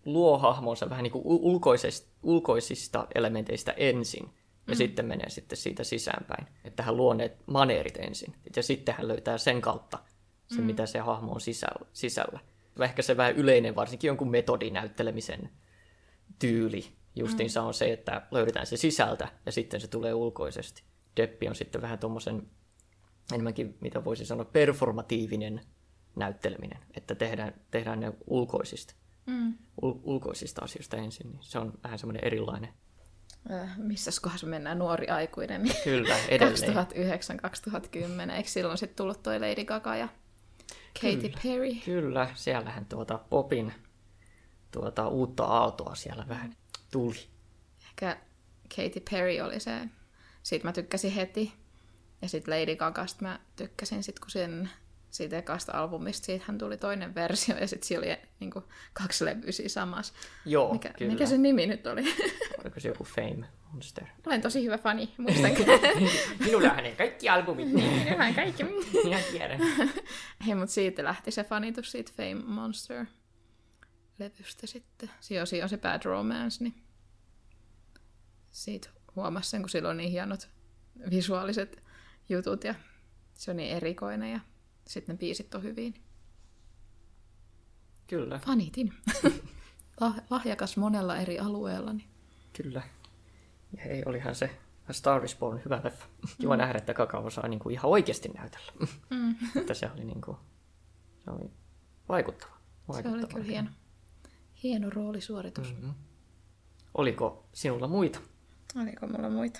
luo 0.06 0.38
hahmonsa 0.38 0.90
vähän 0.90 1.04
niin 1.04 1.12
kuin 1.12 1.24
ulkoisista, 1.26 2.10
ulkoisista 2.24 3.08
elementeistä 3.16 3.72
ensin, 3.72 4.24
ja 4.68 4.74
mm. 4.74 4.78
sitten 4.78 5.06
menee 5.06 5.30
sitten 5.30 5.58
siitä 5.58 5.84
sisäänpäin. 5.84 6.48
Että 6.64 6.84
hän 6.84 6.98
luo 6.98 7.14
ne 7.14 7.32
maneerit 7.46 7.98
ensin, 7.98 8.36
ja 8.56 8.64
sitten 8.64 8.96
hän 8.96 9.08
löytää 9.08 9.38
sen 9.38 9.62
kautta 9.62 10.00
se, 10.48 10.62
mm. 10.62 10.66
mitä 10.66 10.86
se 10.86 11.00
hahmo 11.00 11.32
on 11.32 11.42
sisällä. 11.42 11.86
sisällä. 11.94 12.40
Ehkä 12.80 13.02
se 13.02 13.18
vähän 13.18 13.36
yleinen, 13.36 13.76
varsinkin 13.76 14.08
jonkun 14.08 14.32
metodinäyttelemisen 14.32 15.50
tyyli 16.40 16.86
justiinsa 17.16 17.62
mm. 17.62 17.68
on 17.68 17.74
se, 17.74 17.94
että 17.94 18.22
löydetään 18.32 18.68
se 18.68 18.78
sisältä, 18.78 19.28
ja 19.46 19.52
sitten 19.52 19.82
se 19.82 19.88
tulee 19.88 20.14
ulkoisesti. 20.14 20.84
Deppi 21.18 21.48
on 21.48 21.56
sitten 21.56 21.82
vähän 21.82 22.00
tuommoisen 22.00 22.48
enemmänkin, 23.34 23.78
mitä 23.82 24.06
voisi 24.06 24.26
sanoa, 24.26 24.46
performatiivinen 24.46 25.62
näytteleminen, 26.16 26.80
että 26.98 27.16
tehdään, 27.16 27.54
tehdään 27.72 28.00
ne 28.00 28.14
ulkoisista 28.28 28.96
mm. 29.26 29.54
ul- 29.82 30.00
ulkoisista 30.04 30.62
asioista 30.64 30.98
ensin, 30.98 31.32
niin 31.32 31.44
se 31.44 31.60
on 31.60 31.74
vähän 31.84 32.00
semmoinen 32.00 32.26
erilainen. 32.26 32.74
Äh, 33.52 33.78
missäs 33.78 34.20
kohdassa 34.20 34.48
mennään 34.48 34.80
nuori 34.80 35.08
aikuinen? 35.08 35.62
Kyllä, 35.84 36.18
edelleen. 36.30 36.74
2009-2010, 38.28 38.32
eikö 38.32 38.50
silloin 38.50 38.78
sitten 38.78 38.96
tullut 38.96 39.24
toi 39.24 39.40
Lady 39.40 39.66
Gaga 39.66 39.96
ja 39.96 40.08
Katy 41.02 41.18
kyllä, 41.18 41.40
Perry? 41.44 41.76
Kyllä, 41.86 42.30
siellähän 42.36 42.86
tuota 42.86 43.20
popin 43.30 43.74
tuota, 44.72 45.08
uutta 45.08 45.44
aaltoa 45.44 45.96
siellä 45.96 46.26
vähän 46.28 46.56
tuli. 46.92 47.28
Ehkä 47.86 48.18
Katy 48.76 49.00
Perry 49.12 49.40
oli 49.40 49.60
se, 49.60 49.72
siitä 50.44 50.68
mä 50.68 50.74
tykkäsin 50.74 51.12
heti. 51.12 51.54
Ja 52.22 52.30
sitten 52.30 52.62
Lady 52.62 52.76
Gagasta 52.76 53.22
mä 53.22 53.40
tykkäsin 53.56 54.04
sitten, 54.04 54.22
kun 54.22 54.32
sen 54.32 54.70
siitä 55.14 55.38
ekasta 55.38 55.72
albumista. 55.72 56.26
Siitähän 56.26 56.58
tuli 56.58 56.78
toinen 56.78 57.16
versio 57.16 57.58
ja 57.58 57.68
sitten 57.68 57.88
siellä 57.88 58.06
oli 58.06 58.18
niin 58.40 58.52
kuin, 58.52 58.66
kaksi 58.94 59.26
levyä 59.26 59.52
samassa. 59.68 60.14
Joo, 60.46 60.74
mikä, 60.74 60.94
kyllä. 60.98 61.12
mikä 61.12 61.26
se 61.26 61.38
nimi 61.38 61.68
nyt 61.68 61.88
oli? 61.88 62.02
Oliko 62.64 62.80
se 62.80 62.88
joku 62.88 63.04
Fame 63.04 63.48
Monster? 63.72 64.06
Olen 64.28 64.42
tosi 64.42 64.66
hyvä 64.66 64.78
fani, 64.78 65.14
muistan. 65.18 65.52
Minulla 66.40 66.70
on 66.70 66.76
hänen 66.76 66.96
kaikki 66.96 67.30
albumit. 67.30 67.68
Minulla 67.68 68.26
on 68.28 68.34
kaikki. 68.34 68.64
Minä 69.04 69.20
tiedän. 69.32 69.60
Hei, 70.46 70.56
mutta 70.56 70.74
siitä 70.74 71.04
lähti 71.04 71.32
se 71.32 71.44
fanitus 71.44 71.92
siitä 71.92 72.12
Fame 72.18 72.44
Monster 72.46 73.06
levystä 74.20 74.68
sitten. 74.68 75.10
Siinä 75.20 75.64
on 75.64 75.70
se 75.70 75.78
Bad 75.78 76.02
Romance, 76.04 76.64
niin 76.64 76.84
siitä 78.52 78.90
huomasi 79.16 79.50
sen, 79.50 79.62
kun 79.62 79.70
sillä 79.70 79.90
on 79.90 79.98
niin 79.98 80.12
hienot 80.12 80.50
visuaaliset 81.10 81.84
jutut 82.30 82.64
ja 82.64 82.76
se 83.34 83.52
on 83.52 83.58
niin 83.58 83.76
erikoinen 83.76 84.32
ja 84.32 84.40
sitten 84.88 85.14
ne 85.16 85.18
biisit 85.20 85.56
on 85.56 85.64
hyvin. 85.64 85.94
Kyllä, 88.08 88.40
Fanitin. 88.40 88.94
Lah- 90.02 90.22
Lahjakas 90.30 90.78
monella 90.78 91.18
eri 91.18 91.40
alueella. 91.40 91.94
Niin. 91.94 92.08
kyllä. 92.54 92.82
Ja 93.78 93.84
hei, 93.84 94.04
olihan 94.06 94.36
se 94.36 94.60
A 94.90 94.94
Star 94.94 95.26
is 95.26 95.36
Born 95.36 95.62
hyvä 95.66 95.82
leffa. 95.84 96.06
Kiva 96.42 96.58
nähdä, 96.58 96.78
että 96.78 96.94
Kakao 96.94 97.30
saa 97.30 97.48
niinku 97.48 97.70
ihan 97.70 97.92
oikeasti 97.92 98.30
näytellä. 98.30 98.72
Mm. 99.10 99.36
että 99.62 99.74
se 99.74 99.90
oli, 99.94 100.04
niinku, 100.04 100.38
se 101.26 101.32
oli 101.32 101.50
vaikuttava. 102.10 102.52
Se 102.52 102.58
oli 102.92 103.04
vaikuttava. 103.04 103.28
kyllä 103.34 103.46
hieno, 103.46 103.70
hieno 104.64 104.90
roolisuoritus. 104.90 105.74
Mm. 105.76 105.80
Mhm. 105.82 105.90
Oliko 106.94 107.46
sinulla 107.54 107.88
muita? 107.88 108.20
Oliko 108.82 109.08
mulla 109.08 109.30
muita? 109.30 109.60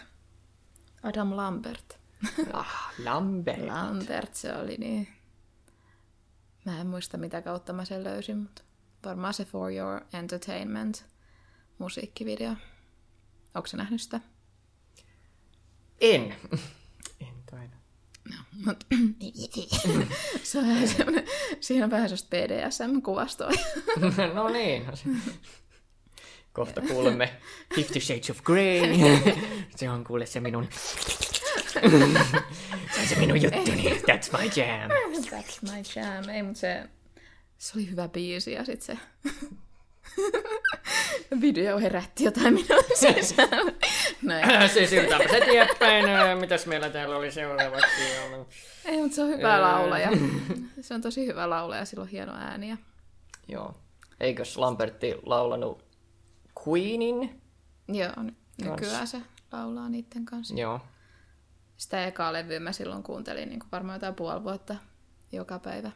Adam 1.04 1.36
Lambert. 1.36 2.00
ah, 2.54 2.94
Lambert. 3.04 3.68
Lambert, 3.68 4.36
se 4.36 4.54
oli 4.54 4.78
niin... 4.78 5.08
Mä 6.66 6.82
en 6.82 6.88
muista 6.88 7.18
mitä 7.18 7.42
kautta 7.42 7.74
mä 7.74 7.86
sen 7.86 8.04
löysin, 8.04 8.38
mutta 8.38 8.62
varmaan 9.06 9.34
se 9.34 9.46
For 9.46 9.72
Your 9.72 10.02
Entertainment 10.14 11.06
musiikkivideo. 11.78 12.56
Onko 13.56 13.68
se 13.68 13.78
nähnyt 13.78 14.02
sitä? 14.02 14.22
En. 16.02 16.36
en 17.28 17.44
taida. 17.52 17.76
Mut, 18.66 18.84
se 20.44 20.60
on 20.60 20.68
vähän 20.68 20.88
semmoinen, 20.88 21.28
siinä 21.60 21.86
on 21.86 21.92
vähän 21.92 22.10
sellaista 22.10 22.38
BDSM-kuvastoa. 22.38 23.52
no 24.36 24.50
niin. 24.50 24.86
Kohta 26.54 26.82
kuulemme 26.82 27.40
Fifty 27.76 28.00
Shades 28.00 28.30
of 28.30 28.44
Grey. 28.44 28.82
se 29.76 29.90
on 29.90 30.04
kuule 30.04 30.26
se 30.26 30.40
minun... 30.40 30.70
se 32.94 33.02
on 33.02 33.08
se 33.08 33.16
minun 33.16 33.42
juttuni. 33.42 33.90
That's 33.90 34.38
my 34.38 34.52
jam. 34.56 34.92
That's 35.22 35.60
my 35.62 35.84
jam. 35.96 36.30
Ei, 36.30 36.44
mutta 36.44 36.60
se, 36.60 36.84
se 37.58 37.78
oli 37.78 37.90
hyvä 37.90 38.08
biisi 38.08 38.52
ja 38.52 38.66
sitten 38.66 38.98
se 38.98 39.02
video 41.42 41.80
herätti 41.80 42.24
jotain 42.24 42.54
minun 42.54 42.84
sisällä. 42.96 43.72
Näin. 44.22 44.70
se 44.70 44.88
siirrytäänpä 44.88 45.30
se 45.30 45.38
eteenpäin. 45.38 46.38
Mitäs 46.38 46.66
meillä 46.66 46.90
täällä 46.90 47.16
oli 47.16 47.32
seuraavaksi? 47.32 48.02
Ei, 48.86 49.02
mutta 49.02 49.16
se 49.16 49.22
on 49.22 49.30
hyvä 49.30 49.62
laulaja. 49.62 50.10
Se 50.82 50.94
on 50.94 51.02
tosi 51.02 51.26
hyvä 51.28 51.50
laulaja, 51.50 51.86
sillä 51.86 52.02
on 52.02 52.08
hieno 52.08 52.34
ääni. 52.34 52.70
Ja... 52.70 52.78
Joo. 53.48 53.74
Eikös 54.20 54.58
Lambertti 54.58 55.16
laulanut 55.26 55.86
Queenin? 56.68 57.42
Joo, 57.88 58.12
ny- 58.24 58.36
nykyään 58.70 59.08
se 59.08 59.22
laulaa 59.52 59.90
niiden 59.90 60.26
kanssa. 60.26 60.56
Joo. 60.56 60.80
Sitä 61.84 62.06
ekaa 62.06 62.34
levyä 62.34 62.60
mä 62.60 62.72
silloin 62.72 63.04
kuuntelin 63.04 63.50
niin 63.50 63.60
varmaan 63.72 63.96
jotain 63.96 64.16
puoli 64.16 64.44
vuotta 64.44 64.76
joka 65.32 65.60
päivä. 65.60 65.92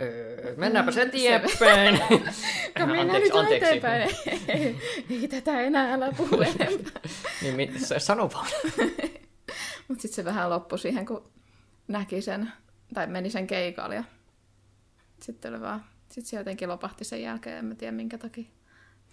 Öö, 0.00 0.54
mennäänpä 0.56 0.92
se 0.92 1.02
eteenpäin. 1.02 2.02
anteeksi, 3.00 3.32
anteeksi. 3.32 3.66
eteenpäin. 3.66 4.10
Ei, 4.48 4.76
ei 5.10 5.28
tätä 5.28 5.60
enää, 5.60 5.92
älä 5.92 6.12
puhu 6.16 6.40
enempää. 6.60 7.02
Niin, 7.42 7.54
mit, 7.54 7.70
sano 7.98 8.30
vaan. 8.32 8.46
Mutta 9.88 10.02
sitten 10.02 10.16
se 10.16 10.24
vähän 10.24 10.50
loppui 10.50 10.78
siihen, 10.78 11.06
kun 11.06 11.30
näki 11.88 12.22
sen, 12.22 12.52
tai 12.94 13.06
meni 13.06 13.30
sen 13.30 13.46
keikalle. 13.46 13.94
Ja 13.94 14.04
sitten 15.20 15.52
oli 15.54 15.60
vaan, 15.60 15.84
sitten 16.08 16.30
se 16.30 16.36
jotenkin 16.36 16.68
lopahti 16.68 17.04
sen 17.04 17.22
jälkeen, 17.22 17.58
en 17.58 17.64
mä 17.64 17.74
tiedä 17.74 17.92
minkä 17.92 18.18
takia. 18.18 18.44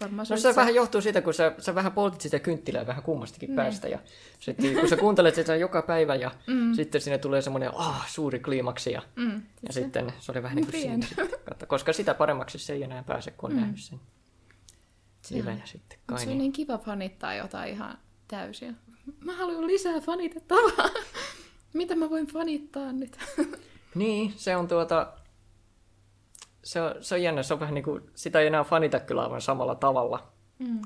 Varmaan 0.02 0.26
No 0.30 0.34
oli 0.34 0.40
se 0.40 0.56
vähän 0.56 0.74
johtuu 0.74 1.00
siitä, 1.00 1.20
kun 1.20 1.34
sä, 1.34 1.52
sä 1.58 1.74
vähän 1.74 1.92
poltit 1.92 2.20
sitä 2.20 2.38
kynttilää 2.38 2.86
vähän 2.86 3.02
kummastakin 3.02 3.48
Niin. 3.48 3.56
päästä. 3.56 3.88
Ja 3.88 3.98
sitten 4.40 4.74
kun 4.74 4.88
sä 4.88 4.96
kuuntelet 4.96 5.34
sitä 5.34 5.56
joka 5.56 5.82
päivä 5.82 6.14
ja 6.14 6.30
mm. 6.46 6.74
sitten 6.74 7.00
sinne 7.00 7.18
tulee 7.18 7.42
semmoinen 7.42 7.70
ah, 7.74 8.08
suuri 8.08 8.40
kliimaksi 8.40 8.92
ja, 8.92 9.02
Mm, 9.16 9.42
ja 9.66 9.72
sitten 9.72 10.12
se 10.20 10.32
oli 10.32 10.42
vähän 10.42 10.56
niin 10.56 10.66
kuin 10.66 10.80
siinä 10.82 11.06
sitten. 11.06 11.28
Koska 11.68 11.92
sitä 11.92 12.14
paremmaksi 12.14 12.58
se 12.58 12.72
ei 12.72 12.82
enää 12.82 13.02
pääse, 13.02 13.30
kun 13.30 13.50
on 13.50 13.56
Mm. 13.56 13.60
nähnyt 13.60 13.80
sen 13.80 14.00
Se 15.22 15.34
livenä 15.34 15.62
sitten. 15.64 15.98
Kai 16.06 16.18
se 16.18 16.22
on 16.22 16.28
niin. 16.28 16.38
niin 16.38 16.52
kiva 16.52 16.78
fanittaa 16.78 17.34
jotain 17.34 17.72
ihan 17.72 17.98
täysin. 18.28 18.76
Mä 19.24 19.36
haluan 19.36 19.66
lisää 19.66 20.00
fanitettavaa. 20.00 20.90
Mitä 21.74 21.96
mä 21.96 22.10
voin 22.10 22.26
fanittaa 22.26 22.92
nyt? 22.92 23.18
niin, 23.94 24.32
se 24.36 24.56
on 24.56 24.68
tuota... 24.68 25.12
Se 26.64 26.80
on, 26.82 26.94
se 27.00 27.14
on 27.14 27.22
jännä, 27.22 27.42
se 27.42 27.54
on 27.54 27.60
vähän 27.60 27.74
niin 27.74 27.84
kuin, 27.84 28.10
sitä 28.14 28.40
ei 28.40 28.46
enää 28.46 28.64
fanita 28.64 29.00
kyllä 29.00 29.22
aivan 29.22 29.40
samalla 29.40 29.74
tavalla 29.74 30.32
Mm. 30.58 30.82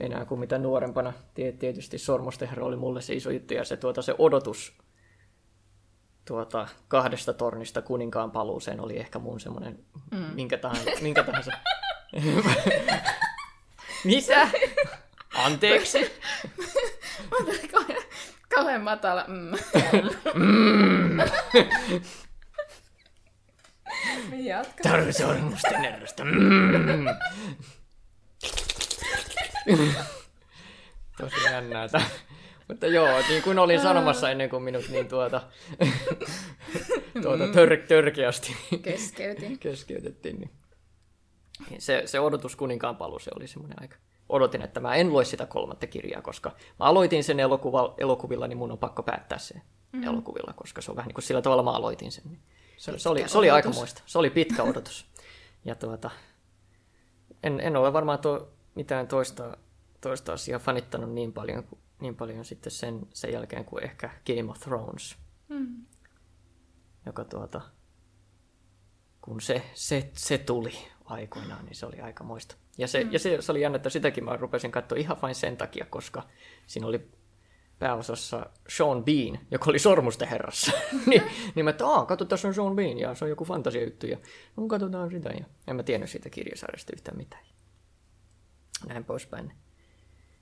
enää 0.00 0.24
kuin 0.24 0.40
mitä 0.40 0.58
nuorempana. 0.58 1.12
Tiet- 1.34 1.56
Tietysti 1.58 1.98
Sormusten 1.98 2.48
herra 2.48 2.64
oli 2.66 2.76
mulle 2.76 3.00
se 3.02 3.14
iso 3.14 3.30
juttu 3.30 3.54
ja 3.54 3.64
se, 3.64 3.76
tuota, 3.76 4.02
se 4.02 4.14
odotus 4.18 4.78
tuota, 6.24 6.68
kahdesta 6.88 7.32
tornista 7.32 7.82
kuninkaan 7.82 8.30
paluuseen 8.30 8.80
oli 8.80 8.98
ehkä 8.98 9.18
mun 9.18 9.40
semmoinen, 9.40 9.78
mm. 10.10 10.18
minkä 10.34 10.58
tahansa. 10.58 10.90
Minkä 11.02 11.22
tahansa. 11.24 11.50
Mitä? 14.04 14.48
Anteeksi? 15.34 15.98
Mä 17.30 17.36
kauhean, 17.72 18.02
kauhean 18.54 18.80
matala. 18.82 19.24
Mm. 19.28 19.50
Niin 21.88 22.02
jatka. 24.38 24.82
Taru 24.82 25.12
Sormusten 25.12 25.80
herrasta. 25.80 26.24
Mm. 26.24 27.06
Tosi 31.18 31.44
jännää 31.52 31.88
tää. 31.88 32.06
Mutta 32.68 32.86
joo, 32.86 33.18
niin 33.28 33.42
kuin 33.42 33.58
olin 33.58 33.80
sanomassa 33.80 34.30
ennen 34.30 34.50
kuin 34.50 34.62
minut 34.62 34.88
niin 34.88 35.08
tuota, 35.08 35.40
tuota 37.22 37.48
tör, 37.52 37.76
törkeästi 37.76 38.56
Keskeytin. 38.82 39.58
keskeytettiin. 39.58 40.36
Niin. 40.40 40.50
Se, 41.78 42.02
se 42.06 42.20
odotus 42.20 42.56
kuninkaan 42.56 42.96
paluu, 42.96 43.18
se 43.18 43.30
oli 43.36 43.46
semmoinen 43.46 43.82
aika. 43.82 43.96
Odotin, 44.28 44.62
että 44.62 44.80
mä 44.80 44.94
en 44.94 45.10
lue 45.10 45.24
sitä 45.24 45.46
kolmatta 45.46 45.86
kirjaa, 45.86 46.22
koska 46.22 46.50
mä 46.50 46.86
aloitin 46.86 47.24
sen 47.24 47.40
elokuva, 47.40 47.94
elokuvilla, 47.98 48.46
niin 48.46 48.58
mun 48.58 48.72
on 48.72 48.78
pakko 48.78 49.02
päättää 49.02 49.38
se 49.38 49.54
mm-hmm. 49.54 50.08
elokuvilla, 50.08 50.52
koska 50.52 50.82
se 50.82 50.90
on 50.90 50.96
vähän 50.96 51.08
niin 51.08 51.14
kuin 51.14 51.24
sillä 51.24 51.42
tavalla 51.42 51.62
mä 51.62 51.70
aloitin 51.70 52.12
sen. 52.12 52.24
Niin 52.26 52.40
se, 52.80 52.98
se, 52.98 53.08
oli, 53.08 53.28
se 53.28 53.38
oli 53.38 53.50
aikamoista. 53.50 54.02
Se 54.06 54.18
oli 54.18 54.30
pitkä 54.30 54.62
odotus. 54.62 55.06
Ja 55.64 55.74
tuota, 55.74 56.10
en, 57.42 57.60
en 57.60 57.76
ole 57.76 57.92
varmaan 57.92 58.18
to, 58.18 58.52
mitään 58.74 59.08
toista, 59.08 59.56
toista 60.00 60.32
asiaa 60.32 60.58
fanittanut 60.58 61.12
niin 61.12 61.32
paljon, 61.32 61.64
niin 62.00 62.16
paljon 62.16 62.44
sitten 62.44 62.72
sen, 62.72 63.00
sen 63.14 63.32
jälkeen 63.32 63.64
kuin 63.64 63.84
ehkä 63.84 64.10
Game 64.26 64.50
of 64.50 64.60
Thrones 64.60 65.16
Mm. 65.48 65.86
joka 67.06 67.24
tuota, 67.24 67.60
kun 69.20 69.40
se, 69.40 69.62
se, 69.74 70.10
se 70.12 70.38
tuli 70.38 70.72
aikoinaan, 71.04 71.64
niin 71.64 71.74
se 71.74 71.86
oli 71.86 72.00
aika 72.00 72.24
moista. 72.24 72.54
Ja, 72.78 72.88
se, 72.88 73.04
mm. 73.04 73.12
ja 73.12 73.18
se, 73.18 73.42
se 73.42 73.52
oli 73.52 73.60
jännä, 73.60 73.76
että 73.76 73.90
sitäkin 73.90 74.24
mä 74.24 74.36
rupesin 74.36 74.72
katsoa 74.72 74.98
ihan 74.98 75.16
vain 75.22 75.34
sen 75.34 75.56
takia, 75.56 75.86
koska 75.90 76.22
siinä 76.66 76.86
oli 76.86 77.10
pääosassa 77.80 78.46
Sean 78.68 79.04
Bean, 79.04 79.38
joka 79.50 79.70
oli 79.70 79.78
Sormusten 79.78 80.28
herrassa. 80.28 80.72
niin, 81.06 81.22
niin 81.54 81.64
mä, 81.64 81.70
että 81.70 81.86
aah, 81.86 82.06
katso, 82.06 82.24
tässä 82.24 82.48
on 82.48 82.54
Sean 82.54 82.76
Bean, 82.76 82.98
ja 82.98 83.14
se 83.14 83.24
on 83.24 83.28
joku 83.28 83.44
fantasiajuttu, 83.44 84.06
ja 84.06 84.18
no, 84.56 84.66
katsotaan 84.66 85.10
sitä. 85.10 85.28
Ja 85.28 85.44
en 85.66 85.76
mä 85.76 85.82
tiennyt 85.82 86.10
siitä 86.10 86.30
kirjasarjasta 86.30 86.92
yhtään 86.94 87.16
mitään. 87.16 87.44
Näin 88.86 89.04
poispäin. 89.04 89.52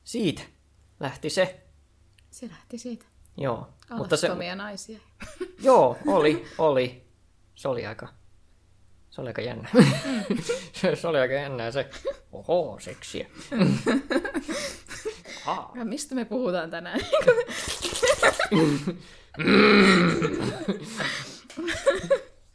Siitä 0.04 0.42
lähti 1.00 1.30
se. 1.30 1.60
Se 2.30 2.48
lähti 2.48 2.78
siitä. 2.78 3.06
Joo, 3.36 3.68
mutta 3.90 4.16
se, 4.16 4.54
naisia. 4.54 5.00
Joo, 5.62 5.98
oli, 6.06 6.44
oli. 6.58 7.08
Se 7.54 7.68
oli 7.68 7.86
aika, 7.86 8.08
se 9.10 9.20
oli 9.20 9.28
aika 9.28 9.42
jännä. 9.42 9.68
se, 10.72 10.96
se 11.00 11.08
oli 11.08 11.18
aika 11.18 11.34
jännää 11.34 11.70
se, 11.70 11.90
oho, 12.32 12.78
seksiä. 12.80 13.26
Ja 15.74 15.84
mistä 15.84 16.14
me 16.14 16.24
puhutaan 16.24 16.70
tänään? 16.70 17.00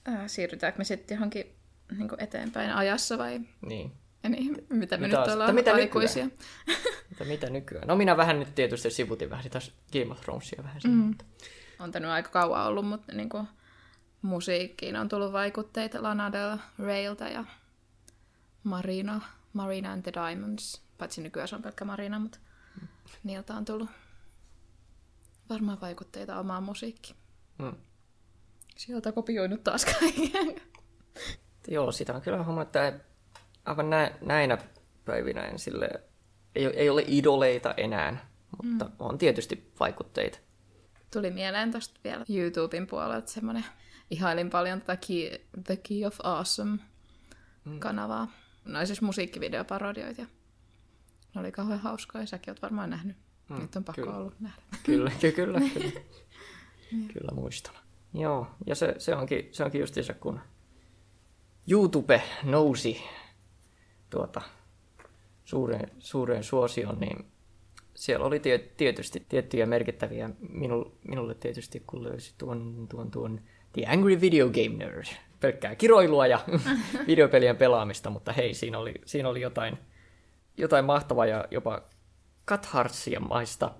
Äh, 0.07 0.23
Siirrytäänkö 0.27 0.77
me 0.77 0.83
sitten 0.83 1.15
johonkin 1.15 1.55
niin 1.97 2.09
eteenpäin 2.17 2.71
ajassa 2.71 3.17
vai 3.17 3.41
Niin, 3.65 3.91
ja 4.23 4.29
niin, 4.29 4.65
mitä 4.69 4.97
me 4.97 5.07
Mitä 5.07 5.19
nyt 5.19 5.27
ollaan 5.33 5.55
mitä 5.55 5.73
aikuisia? 5.73 6.25
mutta 7.09 7.25
mitä 7.25 7.49
nykyään? 7.49 7.87
No 7.87 7.95
minä 7.95 8.17
vähän 8.17 8.39
nyt 8.39 8.55
tietysti 8.55 8.91
sivutin 8.91 9.29
vähän 9.29 9.43
sitä 9.43 9.59
Game 9.93 10.11
of 10.11 10.21
Thronesia 10.21 10.63
vähän. 10.63 10.81
Mm. 10.87 11.15
On 11.79 11.91
tämä 11.91 12.05
nyt 12.05 12.13
aika 12.13 12.29
kauan 12.29 12.65
ollut, 12.67 12.87
mutta 12.87 13.13
niin 13.13 13.29
kuin 13.29 13.47
musiikkiin 14.21 14.95
on 14.95 15.09
tullut 15.09 15.33
vaikutteita 15.33 16.03
Lana 16.03 16.31
Del 16.31 16.57
Reyltä 16.79 17.29
ja 17.29 17.43
Marina, 18.63 19.21
Marina 19.53 19.91
and 19.91 20.03
the 20.03 20.11
Diamonds. 20.13 20.81
Paitsi 20.97 21.21
nykyään 21.21 21.47
se 21.47 21.55
on 21.55 21.61
pelkkä 21.61 21.85
Marina, 21.85 22.19
mutta 22.19 22.39
niiltä 23.23 23.53
on 23.53 23.65
tullut 23.65 23.89
varmaan 25.49 25.81
vaikutteita 25.81 26.39
omaan 26.39 26.63
musiikkiin. 26.63 27.17
Mm. 27.57 27.75
Sieltä 28.75 29.11
kopioinut 29.11 29.63
taas 29.63 29.85
kaiken. 29.85 30.61
Joo, 31.67 31.91
sitä 31.91 32.13
on 32.13 32.21
kyllä 32.21 32.37
huomannut, 32.37 32.75
että 32.75 32.99
aivan 33.65 33.89
nä, 33.89 34.11
näinä 34.21 34.57
päivinä 35.05 35.41
en 35.41 35.59
sille, 35.59 35.89
ei, 36.55 36.65
ei 36.65 36.89
ole 36.89 37.03
idoleita 37.07 37.73
enää, 37.77 38.29
mutta 38.63 38.85
mm. 38.85 38.91
on 38.99 39.17
tietysti 39.17 39.71
vaikutteita. 39.79 40.39
Tuli 41.13 41.31
mieleen 41.31 41.71
tosta 41.71 41.99
vielä 42.03 42.25
YouTuben 42.29 42.87
puolelta 42.87 43.31
semmonen, 43.31 43.65
ihailin 44.09 44.49
paljon 44.49 44.81
tätä 44.81 44.97
Key, 45.07 45.29
The 45.63 45.77
Key 45.77 46.05
of 46.05 46.17
Awesome-kanavaa. 46.23 48.27
No 48.65 48.85
siis 48.85 49.01
musiikkivideoparodioita. 49.01 50.25
Ne 51.35 51.41
oli 51.41 51.51
kauhean 51.51 51.79
hauskoja, 51.79 52.25
säkin 52.25 52.51
oot 52.51 52.61
varmaan 52.61 52.89
nähnyt. 52.89 53.17
Mm, 53.49 53.61
Nyt 53.61 53.75
on 53.75 53.83
pakko 53.83 54.01
kyllä. 54.01 54.17
ollut 54.17 54.39
nähdä. 54.39 54.61
Kyllä, 54.83 55.11
ky- 55.21 55.31
kyllä, 55.31 55.59
kyllä. 55.73 56.01
kyllä 57.13 57.31
muistan. 57.35 57.75
Joo, 58.13 58.47
ja 58.65 58.75
se, 58.75 58.95
se 58.97 59.15
onkin, 59.15 59.49
se 59.51 59.63
onkin 59.63 59.81
justiinsa, 59.81 60.13
kun 60.13 60.39
YouTube 61.67 62.21
nousi 62.43 63.03
tuota, 64.09 64.41
suureen, 65.45 65.91
suureen 65.99 66.43
suosioon, 66.43 66.99
niin 66.99 67.25
siellä 67.95 68.25
oli 68.25 68.39
tie, 68.39 68.57
tietysti 68.57 69.25
tiettyjä 69.29 69.65
merkittäviä, 69.65 70.29
minu, 70.49 70.97
minulle 71.07 71.35
tietysti 71.35 71.83
kun 71.87 72.03
löysi 72.03 72.33
tuon, 72.37 72.87
tuon, 72.89 73.11
tuon 73.11 73.41
The 73.73 73.85
Angry 73.85 74.21
Video 74.21 74.49
Game 74.49 74.77
Nerd, 74.85 75.05
pelkkää 75.39 75.75
kiroilua 75.75 76.27
ja 76.27 76.39
videopelien 77.07 77.57
pelaamista, 77.57 78.09
mutta 78.09 78.33
hei, 78.33 78.53
siinä 78.53 78.79
oli, 78.79 78.93
siinä 79.05 79.29
oli 79.29 79.41
jotain, 79.41 79.77
jotain 80.57 80.85
mahtavaa 80.85 81.25
ja 81.25 81.47
jopa 81.51 81.81
katharsia 82.45 83.19
maista 83.19 83.71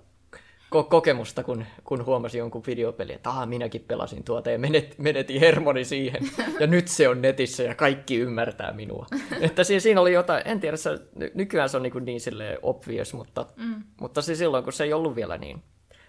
ko- 0.74 0.88
kokemusta, 0.88 1.42
kun, 1.44 1.64
kun 1.84 2.06
huomasi 2.06 2.38
jonkun 2.38 2.62
videopeli, 2.66 3.12
että 3.12 3.30
aha, 3.30 3.46
minäkin 3.46 3.80
pelasin 3.80 4.24
tuota 4.24 4.50
ja 4.50 4.58
menet, 4.58 4.98
menetin 4.98 5.40
hermoni 5.40 5.84
siihen. 5.84 6.22
Ja 6.60 6.66
nyt 6.66 6.88
se 6.88 7.08
on 7.08 7.22
netissä 7.22 7.62
ja 7.62 7.74
kaikki 7.74 8.16
ymmärtää 8.16 8.72
minua. 8.72 9.06
Että 9.40 9.64
siinä, 9.64 9.80
siinä 9.80 10.00
oli 10.00 10.12
jotain, 10.12 10.42
en 10.44 10.60
tiedä, 10.60 10.76
se, 10.76 10.90
ny- 11.14 11.30
nykyään 11.34 11.68
se 11.68 11.76
on 11.76 11.82
niin, 11.82 12.04
niin 12.04 12.20
silleen 12.20 12.58
obvious, 12.62 13.14
mutta, 13.14 13.46
mm. 13.56 13.82
mutta 14.00 14.22
se 14.22 14.34
silloin, 14.34 14.64
kun 14.64 14.72
se 14.72 14.84
ei 14.84 14.92
ollut 14.92 15.16
vielä 15.16 15.38
niin. 15.38 15.62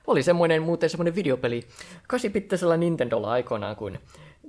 Oli 0.08 0.24
semmoinen 0.24 0.62
muuten 0.62 0.90
semmoinen 0.90 1.16
videopeli 1.16 1.64
8 2.08 2.32
Nintendolla 2.78 3.32
aikoinaan, 3.32 3.76
kun 3.76 3.98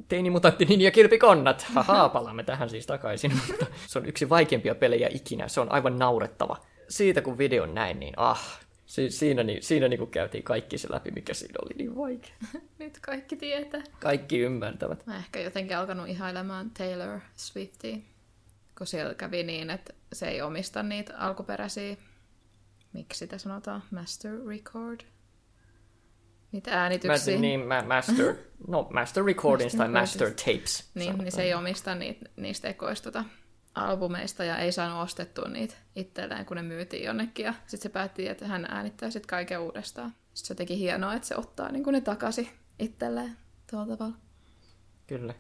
Teini 0.09 0.31
mutantti 0.31 0.65
Ninja 0.65 0.91
kilpikonnat. 0.91 1.63
Haha, 1.63 2.09
palaamme 2.09 2.43
tähän 2.43 2.71
siis 2.71 2.87
takaisin. 2.87 3.33
Mutta 3.47 3.67
se 3.87 3.99
on 3.99 4.07
yksi 4.07 4.29
vaikeimpia 4.29 4.75
pelejä 4.75 5.09
ikinä. 5.11 5.49
Se 5.49 5.61
on 5.61 5.73
aivan 5.73 5.99
naurettava. 5.99 6.57
Siitä 6.89 7.23
kun 7.23 7.39
videon 7.39 7.75
näin, 7.75 8.01
niin 8.01 8.15
ah, 8.17 8.61
si- 8.87 9.11
siinä, 9.11 9.43
niin, 9.43 9.63
siinä 9.63 9.89
niin 9.89 10.11
käytiin 10.11 10.45
kaikki 10.45 10.79
se 10.79 10.89
läpi, 10.91 11.11
mikä 11.11 11.35
siinä 11.35 11.55
oli 11.63 11.75
niin 11.79 11.97
vaikea. 11.97 12.35
Nyt 12.79 12.99
kaikki 13.01 13.37
tietää. 13.37 13.83
Kaikki 14.01 14.39
ymmärtävät. 14.39 15.07
Mä 15.07 15.17
ehkä 15.17 15.41
jotenkin 15.41 15.77
alkanut 15.77 16.09
ihailemaan 16.09 16.71
Taylor 16.71 17.21
Swiftia, 17.37 17.97
kun 18.79 18.87
siellä 18.87 19.15
kävi 19.15 19.43
niin, 19.43 19.71
että 19.71 19.93
se 20.13 20.29
ei 20.29 20.43
omista 20.43 20.83
niitä 20.83 21.19
alkuperäisiä, 21.19 21.97
miksi 22.93 23.19
sitä 23.19 23.39
sanotaan, 23.39 23.83
master 23.91 24.33
record, 24.47 25.01
niitä 26.53 26.71
Mä, 26.71 26.83
äänityksiä. 26.83 27.39
niin, 27.39 27.67
ma- 27.67 27.83
master, 27.83 28.35
no, 28.69 28.89
master 28.93 29.25
recordings 29.25 29.75
tai 29.75 29.89
master 29.89 30.31
tapes. 30.31 30.91
Niin, 30.95 31.19
niin 31.19 31.33
se 31.33 31.43
ei 31.43 31.55
omista 31.55 31.95
niitä, 31.95 32.31
niistä 32.37 32.69
ekoista 32.69 33.13
tota, 33.13 33.25
albumeista 33.75 34.45
ja 34.45 34.59
ei 34.59 34.73
saanut 34.73 35.03
ostettua 35.03 35.49
niitä 35.49 35.75
itselleen, 35.97 36.47
kun 36.47 36.57
ne 36.57 36.63
myytiin 36.63 37.05
jonnekin. 37.05 37.45
Ja 37.45 37.55
sitten 37.67 37.81
se 37.81 37.89
päätti, 37.89 38.29
että 38.29 38.47
hän 38.47 38.67
äänittää 38.71 39.11
sitten 39.11 39.29
kaiken 39.29 39.61
uudestaan. 39.61 40.11
Sitten 40.11 40.49
se 40.49 40.55
teki 40.55 40.79
hienoa, 40.79 41.15
että 41.15 41.29
se 41.29 41.37
ottaa 41.37 41.73
niin 41.73 41.85
ne 41.93 42.01
takaisin 42.01 42.49
itselleen 42.79 43.37
tuolla 43.71 43.97
tavalla. 43.97 44.17
Kyllä. 45.07 45.35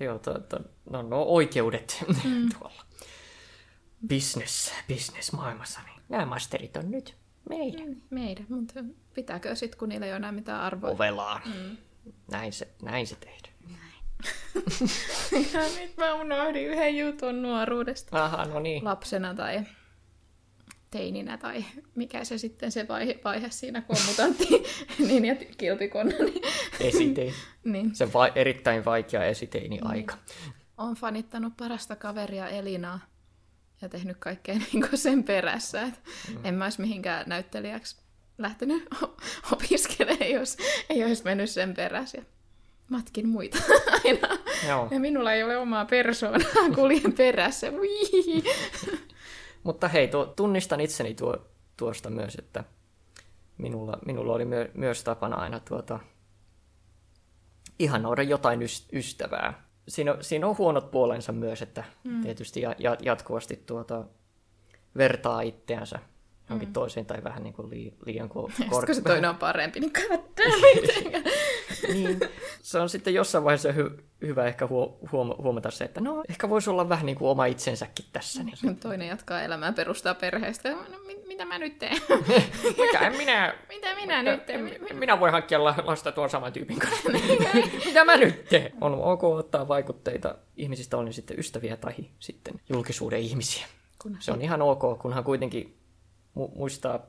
Joo, 0.00 0.18
to, 0.18 0.38
to, 0.38 0.58
no, 0.90 1.02
no 1.02 1.22
oikeudet 1.22 2.04
mm. 2.24 2.48
tuolla. 2.58 2.82
Business, 4.08 4.72
business 4.88 5.32
maailmassa, 5.32 5.80
niin 5.86 6.02
nämä 6.08 6.26
masterit 6.26 6.76
on 6.76 6.90
nyt 6.90 7.14
meidän 7.48 7.88
Mm, 7.88 8.00
Meidän, 8.10 8.46
mutta 8.48 8.80
pitääkö 9.18 9.56
sitten, 9.56 9.78
kun 9.78 9.88
niillä 9.88 10.06
ei 10.06 10.12
ole 10.12 10.16
enää 10.16 10.32
mitään 10.32 10.60
arvoa? 10.60 10.90
ovelaan. 10.90 11.42
Mm. 11.44 11.76
Näin, 12.30 12.52
se, 12.52 12.68
näin 12.82 13.06
se 13.06 13.16
tehdään. 13.16 13.54
Ja 15.52 15.60
nyt 15.80 15.96
mä 15.96 16.14
unohdin 16.14 16.66
yhden 16.66 16.98
jutun 16.98 17.42
nuoruudesta. 17.42 18.24
Aha, 18.24 18.44
no 18.44 18.60
niin. 18.60 18.84
Lapsena 18.84 19.34
tai 19.34 19.62
teininä 20.90 21.36
tai 21.38 21.64
mikä 21.94 22.24
se 22.24 22.38
sitten 22.38 22.72
se 22.72 22.88
vaihe, 22.88 23.20
vaihe 23.24 23.50
siinä, 23.50 23.80
kun 23.80 23.96
on 23.96 24.02
mutantti 24.06 24.48
niin 25.08 25.24
ja 25.24 25.34
kilpikonna. 25.58 26.14
Niin, 26.18 26.42
Esitein. 26.80 27.34
niin. 27.64 27.94
Se 27.94 28.12
va- 28.12 28.28
erittäin 28.34 28.84
vaikea 28.84 29.24
esiteini 29.24 29.78
aika. 29.82 30.14
on 30.76 30.94
fanittanut 30.94 31.56
parasta 31.56 31.96
kaveria 31.96 32.48
Elinaa 32.48 33.00
ja 33.82 33.88
tehnyt 33.88 34.16
kaikkea 34.16 34.54
niin 34.54 34.84
sen 34.94 35.24
perässä. 35.24 35.82
Et 35.82 36.00
mm. 36.28 36.44
En 36.44 36.54
mä 36.54 36.64
olisi 36.64 36.80
mihinkään 36.80 37.24
näyttelijäksi 37.28 38.07
lähtenyt 38.38 38.88
opiskelemaan, 39.52 40.30
jos 40.30 40.56
ei 40.90 41.04
olisi 41.04 41.24
mennyt 41.24 41.50
sen 41.50 41.74
perässä. 41.74 42.18
Ja 42.18 42.24
matkin 42.88 43.28
muita 43.28 43.58
aina. 44.04 44.38
Joo. 44.68 44.88
Ja 44.90 45.00
minulla 45.00 45.32
ei 45.32 45.42
ole 45.42 45.56
omaa 45.56 45.84
persoonaa, 45.84 46.48
kuljen 46.74 47.12
perässä. 47.12 47.66
Mutta 49.62 49.88
hei, 49.88 50.08
tuo, 50.08 50.26
tunnistan 50.26 50.80
itseni 50.80 51.14
tuo, 51.14 51.36
tuosta 51.76 52.10
myös, 52.10 52.34
että 52.34 52.64
minulla, 53.58 53.98
minulla 54.06 54.32
oli 54.32 54.44
myö, 54.44 54.70
myös 54.74 55.04
tapana 55.04 55.36
aina 55.36 55.60
tuota, 55.60 55.98
ihanoida 57.78 58.22
jotain 58.22 58.62
ys, 58.62 58.88
ystävää. 58.92 59.68
Siinä, 59.88 60.12
on- 60.12 60.24
siinä 60.24 60.46
on 60.46 60.58
huonot 60.58 60.90
puolensa 60.90 61.32
myös, 61.32 61.62
että 61.62 61.84
mm. 62.04 62.22
tietysti 62.22 62.60
ja, 62.60 62.74
ja, 62.78 62.96
jatkuvasti 63.02 63.62
tuota, 63.66 64.04
vertaa 64.96 65.40
itseänsä 65.40 65.98
johonkin 66.48 66.68
mm. 66.68 66.72
toiseen 66.72 67.06
tai 67.06 67.24
vähän 67.24 67.42
niin 67.42 67.54
kuin 67.54 67.70
lii, 67.70 67.94
liian 68.06 68.28
ko- 68.30 68.52
Sitten 68.56 68.68
kun 68.86 68.94
se 68.94 69.02
toinen 69.02 69.30
on 69.30 69.36
parempi, 69.36 69.80
niin 69.80 69.92
miten. 70.74 71.22
niin, 71.94 72.20
se 72.62 72.78
on 72.78 72.88
sitten 72.88 73.14
jossain 73.14 73.44
vaiheessa 73.44 73.68
hy- 73.72 74.02
hyvä 74.22 74.44
ehkä 74.46 74.66
huo- 74.66 74.98
huom- 75.12 75.42
huomata 75.42 75.70
se, 75.70 75.84
että 75.84 76.00
no 76.00 76.22
ehkä 76.28 76.48
voisi 76.48 76.70
olla 76.70 76.88
vähän 76.88 77.06
niin 77.06 77.16
kuin 77.18 77.28
oma 77.28 77.46
itsensäkin 77.46 78.04
tässä. 78.12 78.42
Niin. 78.42 78.76
Toinen 78.76 79.08
jatkaa 79.08 79.42
elämää, 79.42 79.72
perustaa 79.72 80.14
perheestä. 80.14 80.70
No, 80.70 80.78
mit- 81.06 81.26
mitä 81.26 81.44
mä 81.44 81.58
nyt 81.58 81.78
teen? 81.78 81.96
Mikä 82.78 82.98
en 82.98 83.16
minä 83.16 83.54
mitä 83.68 83.94
minä 83.94 84.22
nyt 84.22 84.46
teen? 84.46 84.64
Mi- 84.64 84.78
Minä 84.92 85.20
voin 85.20 85.32
hankkia 85.32 85.64
la- 85.64 85.74
lasta 85.84 86.12
tuon 86.12 86.30
saman 86.30 86.52
tyypin 86.52 86.78
kanssa. 86.78 87.10
Mitä 87.84 88.04
mä 88.04 88.16
nyt 88.16 88.44
teen? 88.48 88.72
On 88.80 88.94
ok 88.94 89.24
ottaa 89.24 89.68
vaikutteita 89.68 90.34
ihmisistä, 90.56 90.96
on 90.96 91.12
sitten 91.12 91.38
ystäviä 91.38 91.76
tai 91.76 91.92
sitten 92.18 92.54
julkisuuden 92.68 93.20
ihmisiä. 93.20 93.66
Kunhan 94.02 94.22
Se 94.22 94.32
on 94.32 94.42
ihan 94.42 94.62
ok, 94.62 94.98
kunhan 94.98 95.24
kuitenkin 95.24 95.77
mu- 96.34 96.58
muistaa 96.58 97.06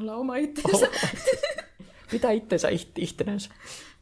olla 0.00 0.14
oma 0.14 0.36
itsensä. 0.36 0.86
pitää 2.10 2.30
itsensä 2.30 2.68
iht- 2.68 2.92
ittenänsä. 2.96 3.50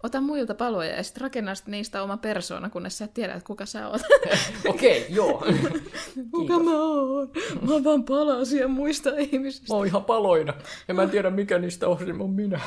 Ota 0.03 0.21
muilta 0.21 0.55
paloja 0.55 0.97
ja 0.97 1.03
sitten 1.03 1.21
rakenna 1.21 1.55
sit 1.55 1.67
niistä 1.67 2.03
oma 2.03 2.17
persoona, 2.17 2.71
kunnes 2.71 2.99
sä 2.99 3.05
et 3.05 3.15
tiedä, 3.15 3.33
että 3.35 3.47
kuka 3.47 3.67
sä 3.67 3.89
oot. 3.89 4.01
Okei, 4.69 5.03
okay, 5.03 5.15
joo. 5.15 5.47
kuka 6.35 6.59
mä 6.59 6.83
oon? 6.83 7.31
Mä 7.67 7.73
oon 7.73 7.85
vaan 7.85 8.05
palasia 8.05 8.69
muista 8.69 9.11
ihmisistä. 9.19 9.67
Mä 9.73 9.77
oon 9.77 9.87
ihan 9.87 10.05
paloina. 10.05 10.55
Ja 10.89 10.95
mä 10.95 11.03
en 11.03 11.11
tiedä, 11.11 11.31
mikä 11.31 11.59
niistä 11.59 11.89
on, 11.89 12.21
on 12.21 12.31
minä. 12.31 12.61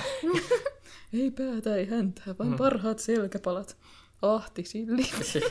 Ei 1.13 1.31
päätä, 1.31 1.75
ei 1.75 1.85
häntää, 1.85 2.35
vaan 2.39 2.53
parhaat 2.57 2.99
selkäpalat. 2.99 3.77
Ahti 4.21 4.63
silli. 4.63 5.01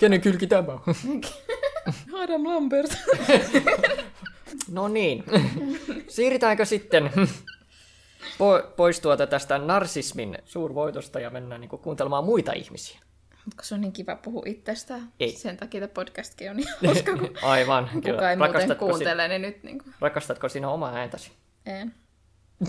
Kenen 0.01 0.21
kylki 0.21 0.47
tämä 0.47 0.73
on? 0.73 0.81
Adam 2.23 2.45
Lambert. 2.47 2.91
No 4.71 4.89
niin. 4.89 5.25
Siirrytäänkö 6.09 6.65
sitten 6.65 7.11
po- 8.25 8.67
pois 8.77 9.01
tuota 9.01 9.27
tästä 9.27 9.59
narsismin 9.59 10.39
suurvoitosta 10.45 11.21
ja 11.21 11.31
mennään 11.31 11.61
niin 11.61 11.69
kuuntelemaan 11.69 12.25
muita 12.25 12.53
ihmisiä? 12.53 13.01
Mutta 13.45 13.63
se 13.65 13.75
on 13.75 13.81
niin 13.81 13.93
kiva 13.93 14.17
puhua 14.17 14.43
itsestään. 14.47 15.13
Ei. 15.21 15.33
Sen 15.33 15.57
takia 15.57 15.81
tämä 15.81 15.95
podcastkin 15.95 16.51
on 16.51 16.57
niin 16.57 16.69
hauska, 16.87 17.17
kun 17.17 17.31
Aivan. 17.43 17.91
kuka 17.95 18.31
ei 18.31 18.37
muuten 18.37 18.55
Rakastatko, 18.55 18.87
si- 18.87 18.91
kuuntele, 18.91 19.29
niin 19.29 19.43
nyt 19.43 19.63
niin 19.63 19.79
kuin, 19.79 19.95
rakastatko 20.01 20.49
sinä 20.49 20.69
omaa 20.69 20.95
ääntäsi? 20.95 21.33
en. 21.67 21.95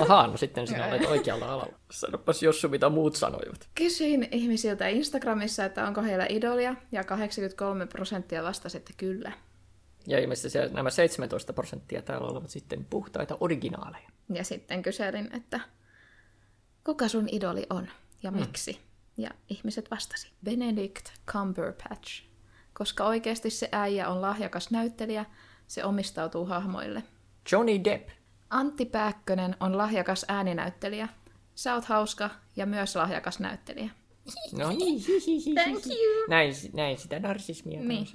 Ahaa, 0.00 0.26
no 0.26 0.36
sitten 0.36 0.66
sinä 0.66 0.86
olet 0.86 1.04
oikealla 1.06 1.46
alalla. 1.46 1.78
Sanopas 1.90 2.42
Jossu, 2.42 2.68
mitä 2.68 2.88
muut 2.88 3.16
sanoivat. 3.16 3.68
Kysyin 3.74 4.28
ihmisiltä 4.32 4.88
Instagramissa, 4.88 5.64
että 5.64 5.86
onko 5.86 6.02
heillä 6.02 6.26
idolia, 6.28 6.74
ja 6.92 7.04
83 7.04 7.86
prosenttia 7.86 8.42
vastasi, 8.42 8.76
että 8.76 8.92
kyllä. 8.96 9.32
Ja 10.08 10.18
ilmeisesti 10.18 10.50
siellä 10.50 10.74
nämä 10.74 10.90
17 10.90 11.52
prosenttia 11.52 12.02
täällä 12.02 12.28
olevat 12.28 12.50
sitten 12.50 12.84
puhtaita 12.84 13.36
originaaleja. 13.40 14.10
Ja 14.32 14.44
sitten 14.44 14.82
kyselin, 14.82 15.30
että 15.36 15.60
kuka 16.84 17.08
sun 17.08 17.28
idoli 17.32 17.66
on 17.70 17.88
ja 18.22 18.30
miksi? 18.30 18.80
Ja 19.16 19.30
ihmiset 19.48 19.90
vastasi, 19.90 20.32
Benedict 20.44 21.08
Cumberbatch. 21.26 22.22
Koska 22.72 23.04
oikeasti 23.04 23.50
se 23.50 23.68
äijä 23.72 24.08
on 24.08 24.22
lahjakas 24.22 24.70
näyttelijä, 24.70 25.24
se 25.66 25.84
omistautuu 25.84 26.46
hahmoille. 26.46 27.02
Johnny 27.52 27.84
Depp. 27.84 28.08
Antti 28.50 28.84
Pääkkönen 28.84 29.56
on 29.60 29.78
lahjakas 29.78 30.24
ääninäyttelijä. 30.28 31.08
Sä 31.54 31.74
oot 31.74 31.84
hauska 31.84 32.30
ja 32.56 32.66
myös 32.66 32.96
lahjakas 32.96 33.40
näyttelijä. 33.40 33.90
No 34.58 34.68
niin. 34.78 35.02
Thank 35.54 35.86
you! 35.86 36.26
Näin, 36.28 36.54
näin 36.72 36.98
sitä 36.98 37.18
narsismia 37.18 37.80
Niin. 37.80 38.08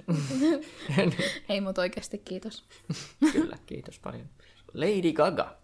Ei 1.48 1.60
mut 1.60 1.78
oikeasti 1.78 2.18
kiitos. 2.18 2.64
Kyllä, 3.32 3.58
kiitos 3.66 3.98
paljon. 3.98 4.28
Lady 4.74 5.12
Gaga. 5.12 5.56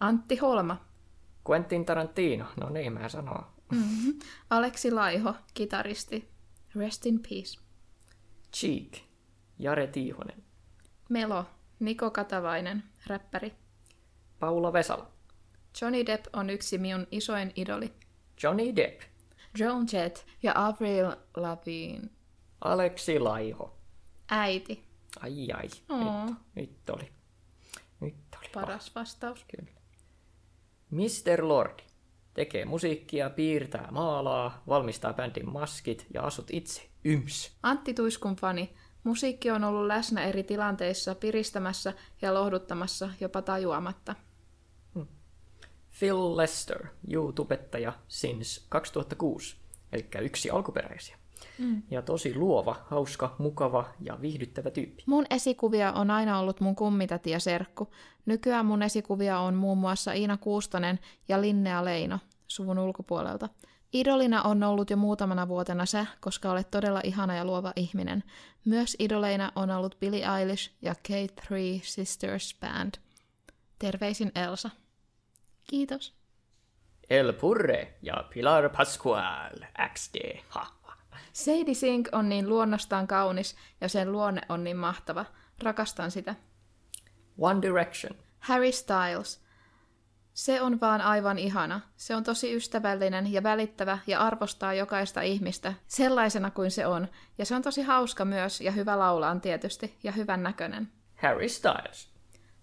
Antti 0.00 0.36
Holma. 0.36 0.84
Quentin 1.50 1.84
Tarantino, 1.84 2.44
no 2.60 2.68
niin 2.68 2.92
mä 2.92 3.08
sanoo. 3.08 3.44
Mm-hmm. 3.72 4.18
Aleksi 4.50 4.90
Laiho, 4.90 5.34
kitaristi. 5.54 6.28
Rest 6.74 7.06
in 7.06 7.20
peace. 7.28 7.60
Cheek, 8.52 8.98
Jare 9.58 9.86
Tiihonen. 9.86 10.42
Melo, 11.08 11.44
Niko 11.80 12.10
Katavainen, 12.10 12.82
räppäri. 13.06 13.52
Paula 14.38 14.72
Vesala. 14.72 15.12
Johnny 15.82 16.06
Depp 16.06 16.26
on 16.32 16.50
yksi 16.50 16.78
minun 16.78 17.06
isoin 17.10 17.52
idoli. 17.56 17.92
Johnny 18.42 18.76
Depp. 18.76 19.00
Joan 19.58 19.86
Jett 19.92 20.18
ja 20.42 20.52
Avril 20.54 21.06
Lavigne. 21.36 22.08
Aleksi 22.60 23.18
Laiho. 23.18 23.76
Äiti. 24.30 24.84
Ai 25.20 25.52
ai, 25.52 25.68
Oo. 25.88 26.24
nyt, 26.24 26.36
nyt 26.54 26.90
oli. 26.90 27.12
Nyt 28.00 28.14
oli 28.38 28.48
Paras 28.54 28.94
vastaus. 28.94 29.44
Kyllä. 29.56 29.72
Mr. 30.90 31.48
Lord. 31.48 31.78
Tekee 32.34 32.64
musiikkia, 32.64 33.30
piirtää, 33.30 33.88
maalaa, 33.90 34.62
valmistaa 34.68 35.12
bändin 35.12 35.52
maskit 35.52 36.06
ja 36.14 36.22
asut 36.22 36.46
itse. 36.50 36.88
Yms. 37.04 37.52
Antti 37.62 37.94
Tuiskun 37.94 38.36
fani. 38.36 38.74
Musiikki 39.04 39.50
on 39.50 39.64
ollut 39.64 39.86
läsnä 39.86 40.24
eri 40.24 40.42
tilanteissa, 40.42 41.14
piristämässä 41.14 41.92
ja 42.22 42.34
lohduttamassa 42.34 43.10
jopa 43.20 43.42
tajuamatta. 43.42 44.14
Phil 45.98 46.36
Lester, 46.36 46.86
YouTubettaja 47.08 47.92
since 48.08 48.62
2006, 48.68 49.56
eli 49.92 50.06
yksi 50.20 50.50
alkuperäisiä. 50.50 51.16
Mm. 51.58 51.82
Ja 51.90 52.02
tosi 52.02 52.34
luova, 52.34 52.76
hauska, 52.90 53.34
mukava 53.38 53.90
ja 54.00 54.20
viihdyttävä 54.20 54.70
tyyppi. 54.70 55.02
Mun 55.06 55.26
esikuvia 55.30 55.92
on 55.92 56.10
aina 56.10 56.38
ollut 56.38 56.60
mun 56.60 56.76
kummitäti 56.76 57.30
ja 57.30 57.40
serkku. 57.40 57.92
Nykyään 58.26 58.66
mun 58.66 58.82
esikuvia 58.82 59.38
on 59.38 59.54
muun 59.54 59.78
muassa 59.78 60.12
Iina 60.12 60.36
Kuustonen 60.36 60.98
ja 61.28 61.40
Linnea 61.40 61.84
Leino 61.84 62.18
suvun 62.48 62.78
ulkopuolelta. 62.78 63.48
Idolina 63.92 64.42
on 64.42 64.62
ollut 64.62 64.90
jo 64.90 64.96
muutamana 64.96 65.48
vuotena 65.48 65.86
sä, 65.86 66.06
koska 66.20 66.50
olet 66.50 66.70
todella 66.70 67.00
ihana 67.04 67.36
ja 67.36 67.44
luova 67.44 67.72
ihminen. 67.76 68.24
Myös 68.64 68.96
idoleina 68.98 69.52
on 69.56 69.70
ollut 69.70 69.96
Billie 70.00 70.26
Eilish 70.38 70.70
ja 70.82 70.94
K3 71.08 71.54
Sisters 71.82 72.56
Band. 72.60 72.94
Terveisin 73.78 74.32
Elsa. 74.34 74.70
Kiitos. 75.70 76.16
El 77.10 77.32
Purre 77.32 77.98
ja 78.02 78.24
Pilar 78.34 78.68
Pascual, 78.68 79.56
XD. 79.94 80.40
Ha. 80.48 80.82
Sadie 81.32 81.74
Sink 81.74 82.08
on 82.12 82.28
niin 82.28 82.48
luonnostaan 82.48 83.06
kaunis 83.06 83.56
ja 83.80 83.88
sen 83.88 84.12
luonne 84.12 84.40
on 84.48 84.64
niin 84.64 84.76
mahtava. 84.76 85.24
Rakastan 85.62 86.10
sitä. 86.10 86.34
One 87.38 87.62
Direction. 87.62 88.18
Harry 88.38 88.72
Styles. 88.72 89.42
Se 90.34 90.60
on 90.60 90.80
vaan 90.80 91.00
aivan 91.00 91.38
ihana. 91.38 91.80
Se 91.96 92.16
on 92.16 92.24
tosi 92.24 92.56
ystävällinen 92.56 93.32
ja 93.32 93.42
välittävä 93.42 93.98
ja 94.06 94.20
arvostaa 94.20 94.74
jokaista 94.74 95.20
ihmistä 95.20 95.74
sellaisena 95.86 96.50
kuin 96.50 96.70
se 96.70 96.86
on. 96.86 97.08
Ja 97.38 97.44
se 97.44 97.54
on 97.54 97.62
tosi 97.62 97.82
hauska 97.82 98.24
myös 98.24 98.60
ja 98.60 98.72
hyvä 98.72 98.98
laulaan 98.98 99.40
tietysti 99.40 99.98
ja 100.02 100.12
hyvän 100.12 100.42
näköinen. 100.42 100.88
Harry 101.22 101.48
Styles. 101.48 102.08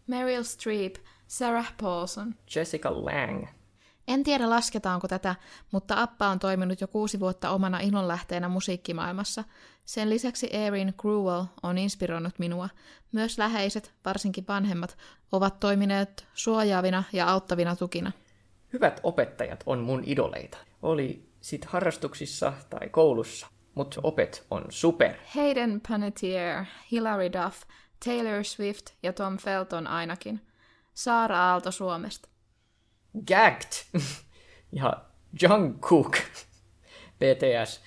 Meryl 0.07 0.43
Streep, 0.43 0.95
Sarah 1.29 1.73
Paulson. 1.81 2.35
Jessica 2.55 3.05
Lang. 3.05 3.45
En 4.07 4.23
tiedä 4.23 4.49
lasketaanko 4.49 5.07
tätä, 5.07 5.35
mutta 5.71 6.01
Appa 6.01 6.27
on 6.27 6.39
toiminut 6.39 6.81
jo 6.81 6.87
kuusi 6.87 7.19
vuotta 7.19 7.49
omana 7.49 7.79
ilonlähteenä 7.79 8.47
musiikkimaailmassa. 8.47 9.43
Sen 9.85 10.09
lisäksi 10.09 10.49
Erin 10.51 10.93
Gruel 10.97 11.43
on 11.63 11.77
inspiroinut 11.77 12.39
minua. 12.39 12.69
Myös 13.11 13.37
läheiset, 13.37 13.93
varsinkin 14.05 14.45
vanhemmat, 14.47 14.97
ovat 15.31 15.59
toimineet 15.59 16.27
suojaavina 16.33 17.03
ja 17.13 17.27
auttavina 17.27 17.75
tukina. 17.75 18.11
Hyvät 18.73 18.99
opettajat 19.03 19.63
on 19.65 19.79
mun 19.79 20.03
idoleita. 20.05 20.57
Oli 20.81 21.29
sit 21.41 21.65
harrastuksissa 21.65 22.53
tai 22.69 22.89
koulussa, 22.89 23.47
mutta 23.75 24.01
opet 24.03 24.45
on 24.51 24.65
super. 24.69 25.15
Hayden 25.35 25.81
Panettiere, 25.89 26.67
Hilary 26.91 27.31
Duff, 27.33 27.61
Taylor 28.05 28.43
Swift 28.43 28.89
ja 29.03 29.13
Tom 29.13 29.37
Felton 29.37 29.87
ainakin. 29.87 30.48
Saara 30.99 31.37
Aalto 31.39 31.71
Suomesta. 31.71 32.29
Gagged 33.27 33.71
ja 34.71 34.93
Jungkook 35.41 36.17
BTS 37.19 37.81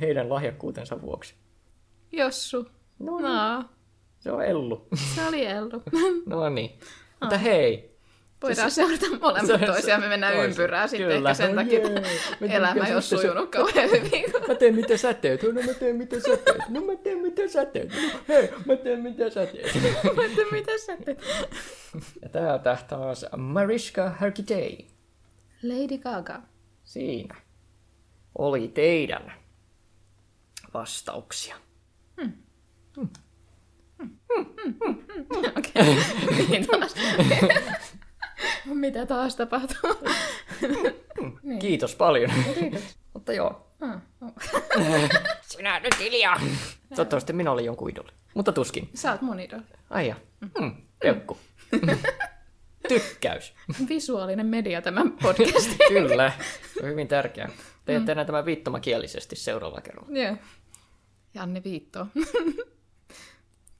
heidän 0.00 0.28
lahjakkuutensa 0.28 1.00
vuoksi. 1.02 1.34
Jossu. 2.12 2.66
No, 2.98 3.18
No, 3.18 3.64
se 4.18 4.32
on 4.32 4.44
Ellu. 4.44 4.88
se 5.14 5.26
oli 5.28 5.46
Ellu. 5.46 5.82
No 6.26 6.48
niin. 6.48 6.78
Mutta 7.20 7.38
hei. 7.38 7.89
Voidaan 8.42 8.70
seurata 8.70 9.06
molemmat 9.20 9.60
se- 9.60 9.66
toisiaan, 9.66 10.00
me 10.00 10.08
mennään 10.08 10.32
toisen. 10.34 10.50
ympyrää 10.50 10.86
sitten 10.86 11.08
Kyllä. 11.08 11.30
ehkä 11.30 11.34
sen 11.34 11.56
No 11.56 11.62
takia, 11.62 11.78
että 11.78 12.00
Mä 12.40 12.46
elämä 12.52 12.86
ei 12.86 12.92
ole 12.94 13.02
sujunut 13.02 13.50
kauhean 13.50 13.90
hyvin. 13.90 14.24
Mä 14.48 14.54
teen 14.54 14.74
mitä 14.74 14.96
sä 14.96 15.14
teet. 15.14 15.42
No 15.42 15.62
mä 15.62 15.74
teen 15.74 15.96
mitä 15.96 16.16
sä 16.20 16.36
teet. 16.36 16.68
No 16.68 16.80
mä 16.80 16.96
teen 16.96 17.18
mitä 17.18 17.48
sä 17.48 17.64
teet. 17.64 17.88
No, 17.92 18.18
hei, 18.28 18.50
mä 18.66 18.76
teen 18.76 19.00
mitä 19.00 19.30
sä 19.30 19.46
teet. 19.46 19.74
Mä 20.16 20.24
en 20.24 20.30
tiedä, 20.34 20.50
mitä 20.52 20.72
sä 20.86 20.96
teet. 21.04 21.22
Ja 22.22 22.28
täältä 22.28 22.78
taas 22.88 23.26
Mariska 23.36 24.10
Hargitay. 24.10 24.76
Lady 25.62 25.98
Gaga. 25.98 26.42
Siinä 26.84 27.34
oli 28.38 28.68
teidän 28.68 29.32
vastauksia. 30.74 31.56
Okei, 35.58 35.96
niin 36.50 36.66
taas. 36.66 36.94
Mitä 38.74 39.06
taas 39.06 39.36
tapahtuu? 39.36 39.90
Kiitos 41.60 41.94
paljon. 41.94 42.30
Mutta 43.14 43.32
joo, 43.32 43.66
Ah, 43.80 44.00
oh. 44.20 44.32
sinä 45.42 45.80
nyt 45.80 45.98
hiljaa. 45.98 46.40
Toivottavasti 46.88 47.32
minä 47.32 47.50
olin 47.50 47.64
jonkun 47.64 47.90
idoli. 47.90 48.08
Mutta 48.34 48.52
tuskin. 48.52 48.90
Sä 48.94 49.12
oot 49.12 49.22
mun 49.22 49.40
idoli. 49.40 49.62
Ai 49.90 50.08
ja. 50.08 50.16
Hmm, 50.58 50.74
peukku. 51.02 51.38
Tykkäys. 52.88 53.54
Visuaalinen 53.88 54.46
media 54.46 54.82
tämän 54.82 55.12
podcastin. 55.12 55.88
Kyllä. 55.88 56.32
Se 56.74 56.82
on 56.82 56.90
hyvin 56.90 57.08
tärkeää. 57.08 57.48
Teette 57.84 58.14
mm. 58.14 58.26
tämä 58.26 58.44
viittomakielisesti 58.44 59.36
seuraavalla 59.36 59.80
kerralla. 59.80 60.18
Joo. 60.18 60.36
Janne 61.34 61.64
Viitto. 61.64 62.06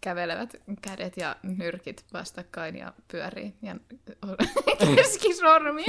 Kävelevät 0.01 0.57
kädet 0.83 1.17
ja 1.17 1.37
nyrkit 1.43 2.05
vastakkain 2.13 2.77
ja 2.77 2.93
pyörii. 3.13 3.55
Ja 3.63 3.77
keskisormi. 4.97 5.85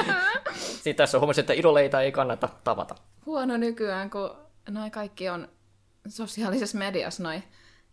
Sitten 0.82 0.94
tässä 0.96 1.16
on 1.18 1.20
huomasin, 1.20 1.42
että 1.42 1.52
idoleita 1.52 2.00
ei 2.00 2.12
kannata 2.12 2.48
tavata. 2.64 2.94
Huono 3.26 3.56
nykyään, 3.56 4.10
kun 4.10 4.36
noi 4.70 4.90
kaikki 4.90 5.28
on 5.28 5.48
sosiaalisessa 6.08 6.78
mediassa, 6.78 7.22
noi 7.22 7.42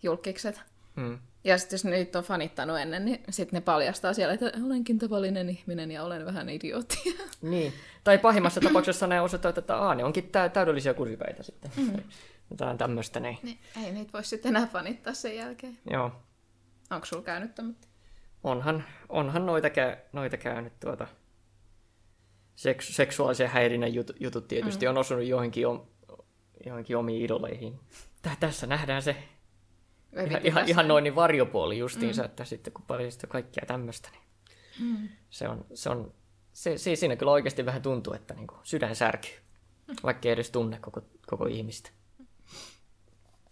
julkikset. 0.04 0.62
Hmm. 0.96 1.18
Ja 1.44 1.58
sitten 1.58 1.78
jos 1.78 1.86
niitä 1.86 2.18
on 2.20 2.24
fanittanut 2.24 2.80
ennen, 2.80 3.06
niin 3.06 3.24
sitten 3.30 3.58
ne 3.58 3.62
paljastaa 3.62 4.14
siellä, 4.14 4.34
että 4.34 4.52
olenkin 4.66 5.00
tavallinen 5.00 5.50
ihminen 5.50 5.92
ja 5.92 6.04
olen 6.04 6.26
vähän 6.26 6.50
idiootti. 6.50 7.18
Niin. 7.42 7.74
Tai 8.04 8.18
pahimmassa 8.18 8.62
tapauksessa 8.62 9.08
ne 9.08 9.22
osoittavat, 9.22 9.58
että 9.58 9.76
Aa, 9.76 9.96
ne 9.96 10.04
onkin 10.04 10.30
tä- 10.32 10.50
täydellisiä 10.50 10.94
kusipäitä 10.94 11.44
sitten. 11.44 11.72
Mm. 11.78 12.04
Jotain 12.52 12.78
tämmöistä 12.78 13.20
näin. 13.20 13.38
Niin, 13.44 13.60
ei 13.86 13.92
niitä 13.92 14.14
voi 14.14 14.24
sitten 14.24 14.56
enää 14.56 14.68
fanittaa 14.68 15.14
sen 15.14 15.36
jälkeen. 15.36 15.78
Joo. 15.92 16.12
Onko 16.90 17.06
sulla 17.06 17.24
käynyt 17.24 17.56
tämmöistä? 17.56 17.88
Onhan, 18.44 18.84
onhan 19.10 19.46
noita, 19.46 19.68
kä- 19.68 19.98
noita 20.14 20.38
käynyt 20.38 20.80
tuota 20.80 21.08
seks- 22.56 22.96
seksuaalisen 22.96 23.50
häirinnän 23.50 23.90
jut- 23.90 24.16
jutut 24.20 24.48
tietysti 24.48 24.86
mm. 24.86 24.90
on 24.90 24.98
osunut 24.98 25.26
johonkin, 25.26 25.68
om- 25.68 25.86
johonkin 26.66 26.98
omiin 26.98 27.22
idoleihin. 27.26 27.80
Tä- 28.22 28.36
tässä 28.40 28.68
nähdään 28.68 29.02
se 29.02 29.16
Ei 30.14 30.28
ihan, 30.28 30.42
ihan, 30.46 30.70
ihan 30.70 30.88
noin 30.88 31.16
varjopuoli 31.16 31.78
justiinsa, 31.78 32.22
mm. 32.22 32.26
että 32.26 32.46
sitten 32.46 32.74
kun 32.74 32.86
paljastaa 32.86 33.30
kaikkia 33.30 33.64
tämmöistä, 33.68 34.10
niin 34.12 34.22
Mm. 34.80 35.10
se 35.30 35.48
on, 35.48 35.66
se 35.74 35.90
on 35.90 36.14
se, 36.54 36.78
se, 36.78 36.96
siinä 36.96 37.16
kyllä 37.16 37.32
oikeasti 37.32 37.66
vähän 37.66 37.82
tuntuu, 37.82 38.14
että 38.14 38.34
niin 38.34 38.48
kuin 38.48 38.60
sydän 38.64 38.96
särkyy, 38.96 39.32
vaikka 40.04 40.28
ei 40.28 40.34
edes 40.34 40.52
tunne 40.52 40.80
koko, 40.82 41.02
koko 41.28 41.46
ihmistä. 41.46 41.90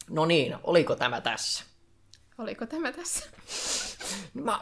No 0.10 0.26
niin, 0.26 0.56
oliko 0.64 0.96
tämä 0.96 1.22
tässä? 1.22 1.64
Oliko 2.38 2.66
tämä 2.66 2.92
tässä? 2.92 3.26
Mä, 4.34 4.60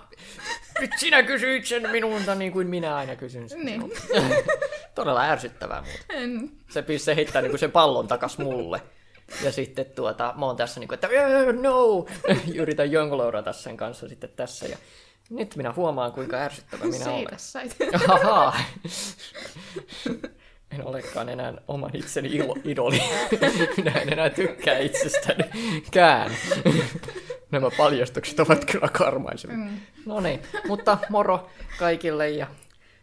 nyt 0.81 0.91
sinä 0.97 1.23
kysyit 1.23 1.65
sen 1.65 1.89
minulta 1.89 2.35
niin 2.35 2.51
kuin 2.51 2.67
minä 2.67 2.95
aina 2.95 3.15
kysyn 3.15 3.49
sen. 3.49 3.65
Niin. 3.65 3.81
Todella 4.95 5.21
ärsyttävää 5.21 5.81
muuten. 5.81 6.03
En. 6.23 6.51
Se, 6.69 6.83
se 6.97 7.15
heittää 7.15 7.41
niin 7.41 7.49
kuin 7.49 7.59
sen 7.59 7.71
pallon 7.71 8.07
takas 8.07 8.37
mulle. 8.37 8.81
Ja 9.43 9.51
sitten 9.51 9.85
tuota, 9.85 10.33
mä 10.37 10.45
oon 10.45 10.55
tässä 10.55 10.79
niin 10.79 10.87
kuin, 10.87 10.95
että 10.95 11.07
"Eh, 11.07 11.53
no, 11.61 12.05
yritän 12.61 12.91
jonglorata 12.91 13.53
sen 13.53 13.77
kanssa 13.77 14.07
sitten 14.07 14.29
tässä. 14.35 14.65
Ja 14.65 14.77
nyt 15.29 15.55
minä 15.55 15.73
huomaan, 15.73 16.11
kuinka 16.11 16.37
ärsyttävä 16.37 16.85
minä 16.85 17.05
olen. 17.05 17.17
Siitä 17.19 17.37
sait. 17.37 17.75
Ahaa. 18.09 18.57
En 20.75 20.85
olekaan 20.87 21.29
enää 21.29 21.53
oman 21.67 21.91
itseni 21.93 22.29
ilo- 22.29 22.59
idoli. 22.63 23.01
Minä 23.77 23.91
en 23.91 24.13
enää 24.13 24.29
tykkää 24.29 24.77
itsestänikään. 24.77 26.31
Nämä 27.51 27.69
paljastukset 27.77 28.39
ovat 28.39 28.65
kyllä 28.65 28.87
karmaisevia. 28.87 29.57
Mm. 29.57 29.79
No 30.05 30.19
niin, 30.19 30.41
mutta 30.67 30.97
moro 31.09 31.49
kaikille 31.79 32.29
ja 32.29 32.47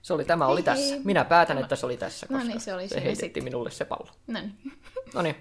Se 0.02 0.12
oli, 0.12 0.24
tämä 0.24 0.46
oli 0.46 0.62
tässä. 0.62 0.94
Minä 1.04 1.24
päätän, 1.24 1.58
että 1.58 1.76
se 1.76 1.86
oli 1.86 1.96
tässä, 1.96 2.26
No 2.30 2.38
koska 2.38 2.48
niin, 2.52 2.60
se 2.60 2.74
oli 2.74 2.88
se 2.88 2.94
heitettiin 2.94 3.18
sitten. 3.18 3.44
minulle 3.44 3.70
se 3.70 3.84
pallo. 3.84 4.08
No 4.26 4.40
niin. 4.40 4.52
No 5.14 5.22
niin, 5.22 5.36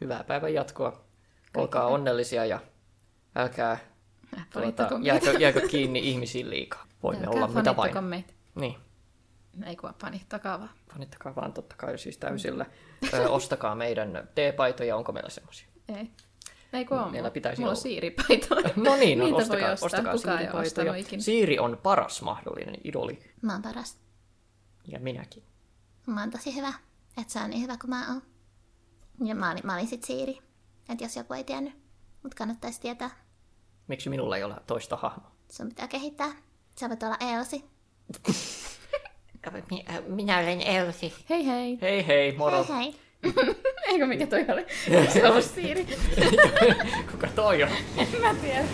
hyvää 0.00 0.24
päivän 0.24 0.54
jatkoa. 0.54 1.04
Olkaa 1.56 1.86
onnellisia 1.86 2.44
ja 2.44 2.60
älkää 3.36 3.78
tuota, 4.52 4.88
jääkö, 5.02 5.30
jääkö 5.38 5.68
kiinni 5.68 5.98
ihmisiin 6.08 6.50
liikaa. 6.50 6.86
Voimme 7.02 7.26
Älkää 7.26 7.44
olla 7.44 7.54
mitä 7.54 7.76
vain. 7.76 8.04
meitä. 8.04 8.32
Niin, 8.54 8.76
Ei 9.66 9.76
kun 9.76 9.94
panittakaa 10.00 10.58
vaan. 10.58 10.70
panittakaa 10.92 11.34
vaan 11.36 11.52
totta 11.52 11.76
kai 11.78 11.98
siis 11.98 12.18
täysillä. 12.18 12.66
Ö, 13.14 13.30
ostakaa 13.30 13.74
meidän 13.74 14.28
teepaitoja, 14.34 14.96
onko 14.96 15.12
meillä 15.12 15.30
semmoisia? 15.30 15.68
Ei. 15.88 16.10
Ei 16.72 16.84
kun 16.84 16.98
on. 16.98 17.04
Meillä 17.04 17.18
mulla. 17.20 17.30
pitäisi 17.30 17.60
mulla 17.60 17.70
on 17.70 17.74
olla. 17.76 17.82
siiripaitoja. 17.82 18.70
No 18.76 18.96
niin, 18.96 19.18
no, 19.18 19.24
Niitä 19.24 19.36
voi 19.36 19.42
ostakaa, 19.42 19.72
ostaa. 19.72 19.86
ostakaa 19.86 20.12
Kukaan 20.12 20.38
siiripaitoja. 20.38 20.94
Siiri 21.22 21.58
on 21.58 21.78
paras 21.82 22.22
mahdollinen 22.22 22.76
idoli. 22.84 23.18
Mä 23.42 23.52
oon 23.52 23.62
paras. 23.62 23.98
Ja 24.88 25.00
minäkin. 25.00 25.42
Mä 26.06 26.20
oon 26.20 26.30
tosi 26.30 26.54
hyvä. 26.56 26.72
Että 27.20 27.32
se 27.32 27.38
on 27.38 27.50
niin 27.50 27.62
hyvä 27.62 27.76
kuin 27.80 27.90
mä 27.90 28.08
oon. 28.12 28.22
Ja 29.24 29.34
mä 29.34 29.50
olin, 29.50 29.66
mä 29.66 29.74
olin 29.74 29.86
sit 29.86 30.04
Siiri. 30.04 30.38
Että 30.88 31.04
jos 31.04 31.16
joku 31.16 31.34
ei 31.34 31.44
tiennyt. 31.44 31.72
Mut 32.22 32.34
kannattaisi 32.34 32.80
tietää. 32.80 33.10
Miksi 33.88 34.10
minulla 34.10 34.36
ei 34.36 34.44
ole 34.44 34.54
toista 34.66 34.96
hahmoa? 34.96 35.32
Sun 35.52 35.68
pitää 35.68 35.88
kehittää. 35.88 36.28
Sä 36.80 36.88
voit 36.88 37.02
olla 37.02 37.16
Elsi. 37.20 37.64
Minä 40.06 40.38
olen 40.38 40.60
Elsi. 40.60 41.12
Hei 41.30 41.46
hei. 41.46 41.78
Hei 41.82 42.06
hei, 42.06 42.32
moro. 42.32 42.66
Hei 42.68 42.76
hei. 42.76 42.94
Eikö 43.88 44.06
mikä 44.06 44.26
toi 44.26 44.44
oli? 44.52 44.66
Se 45.12 45.28
ollut 45.28 45.44
siiri? 45.44 45.86
Kuka 47.10 47.26
toi 47.34 47.62
on? 47.62 47.68
Mä 48.20 48.34
tiedän. 48.34 48.64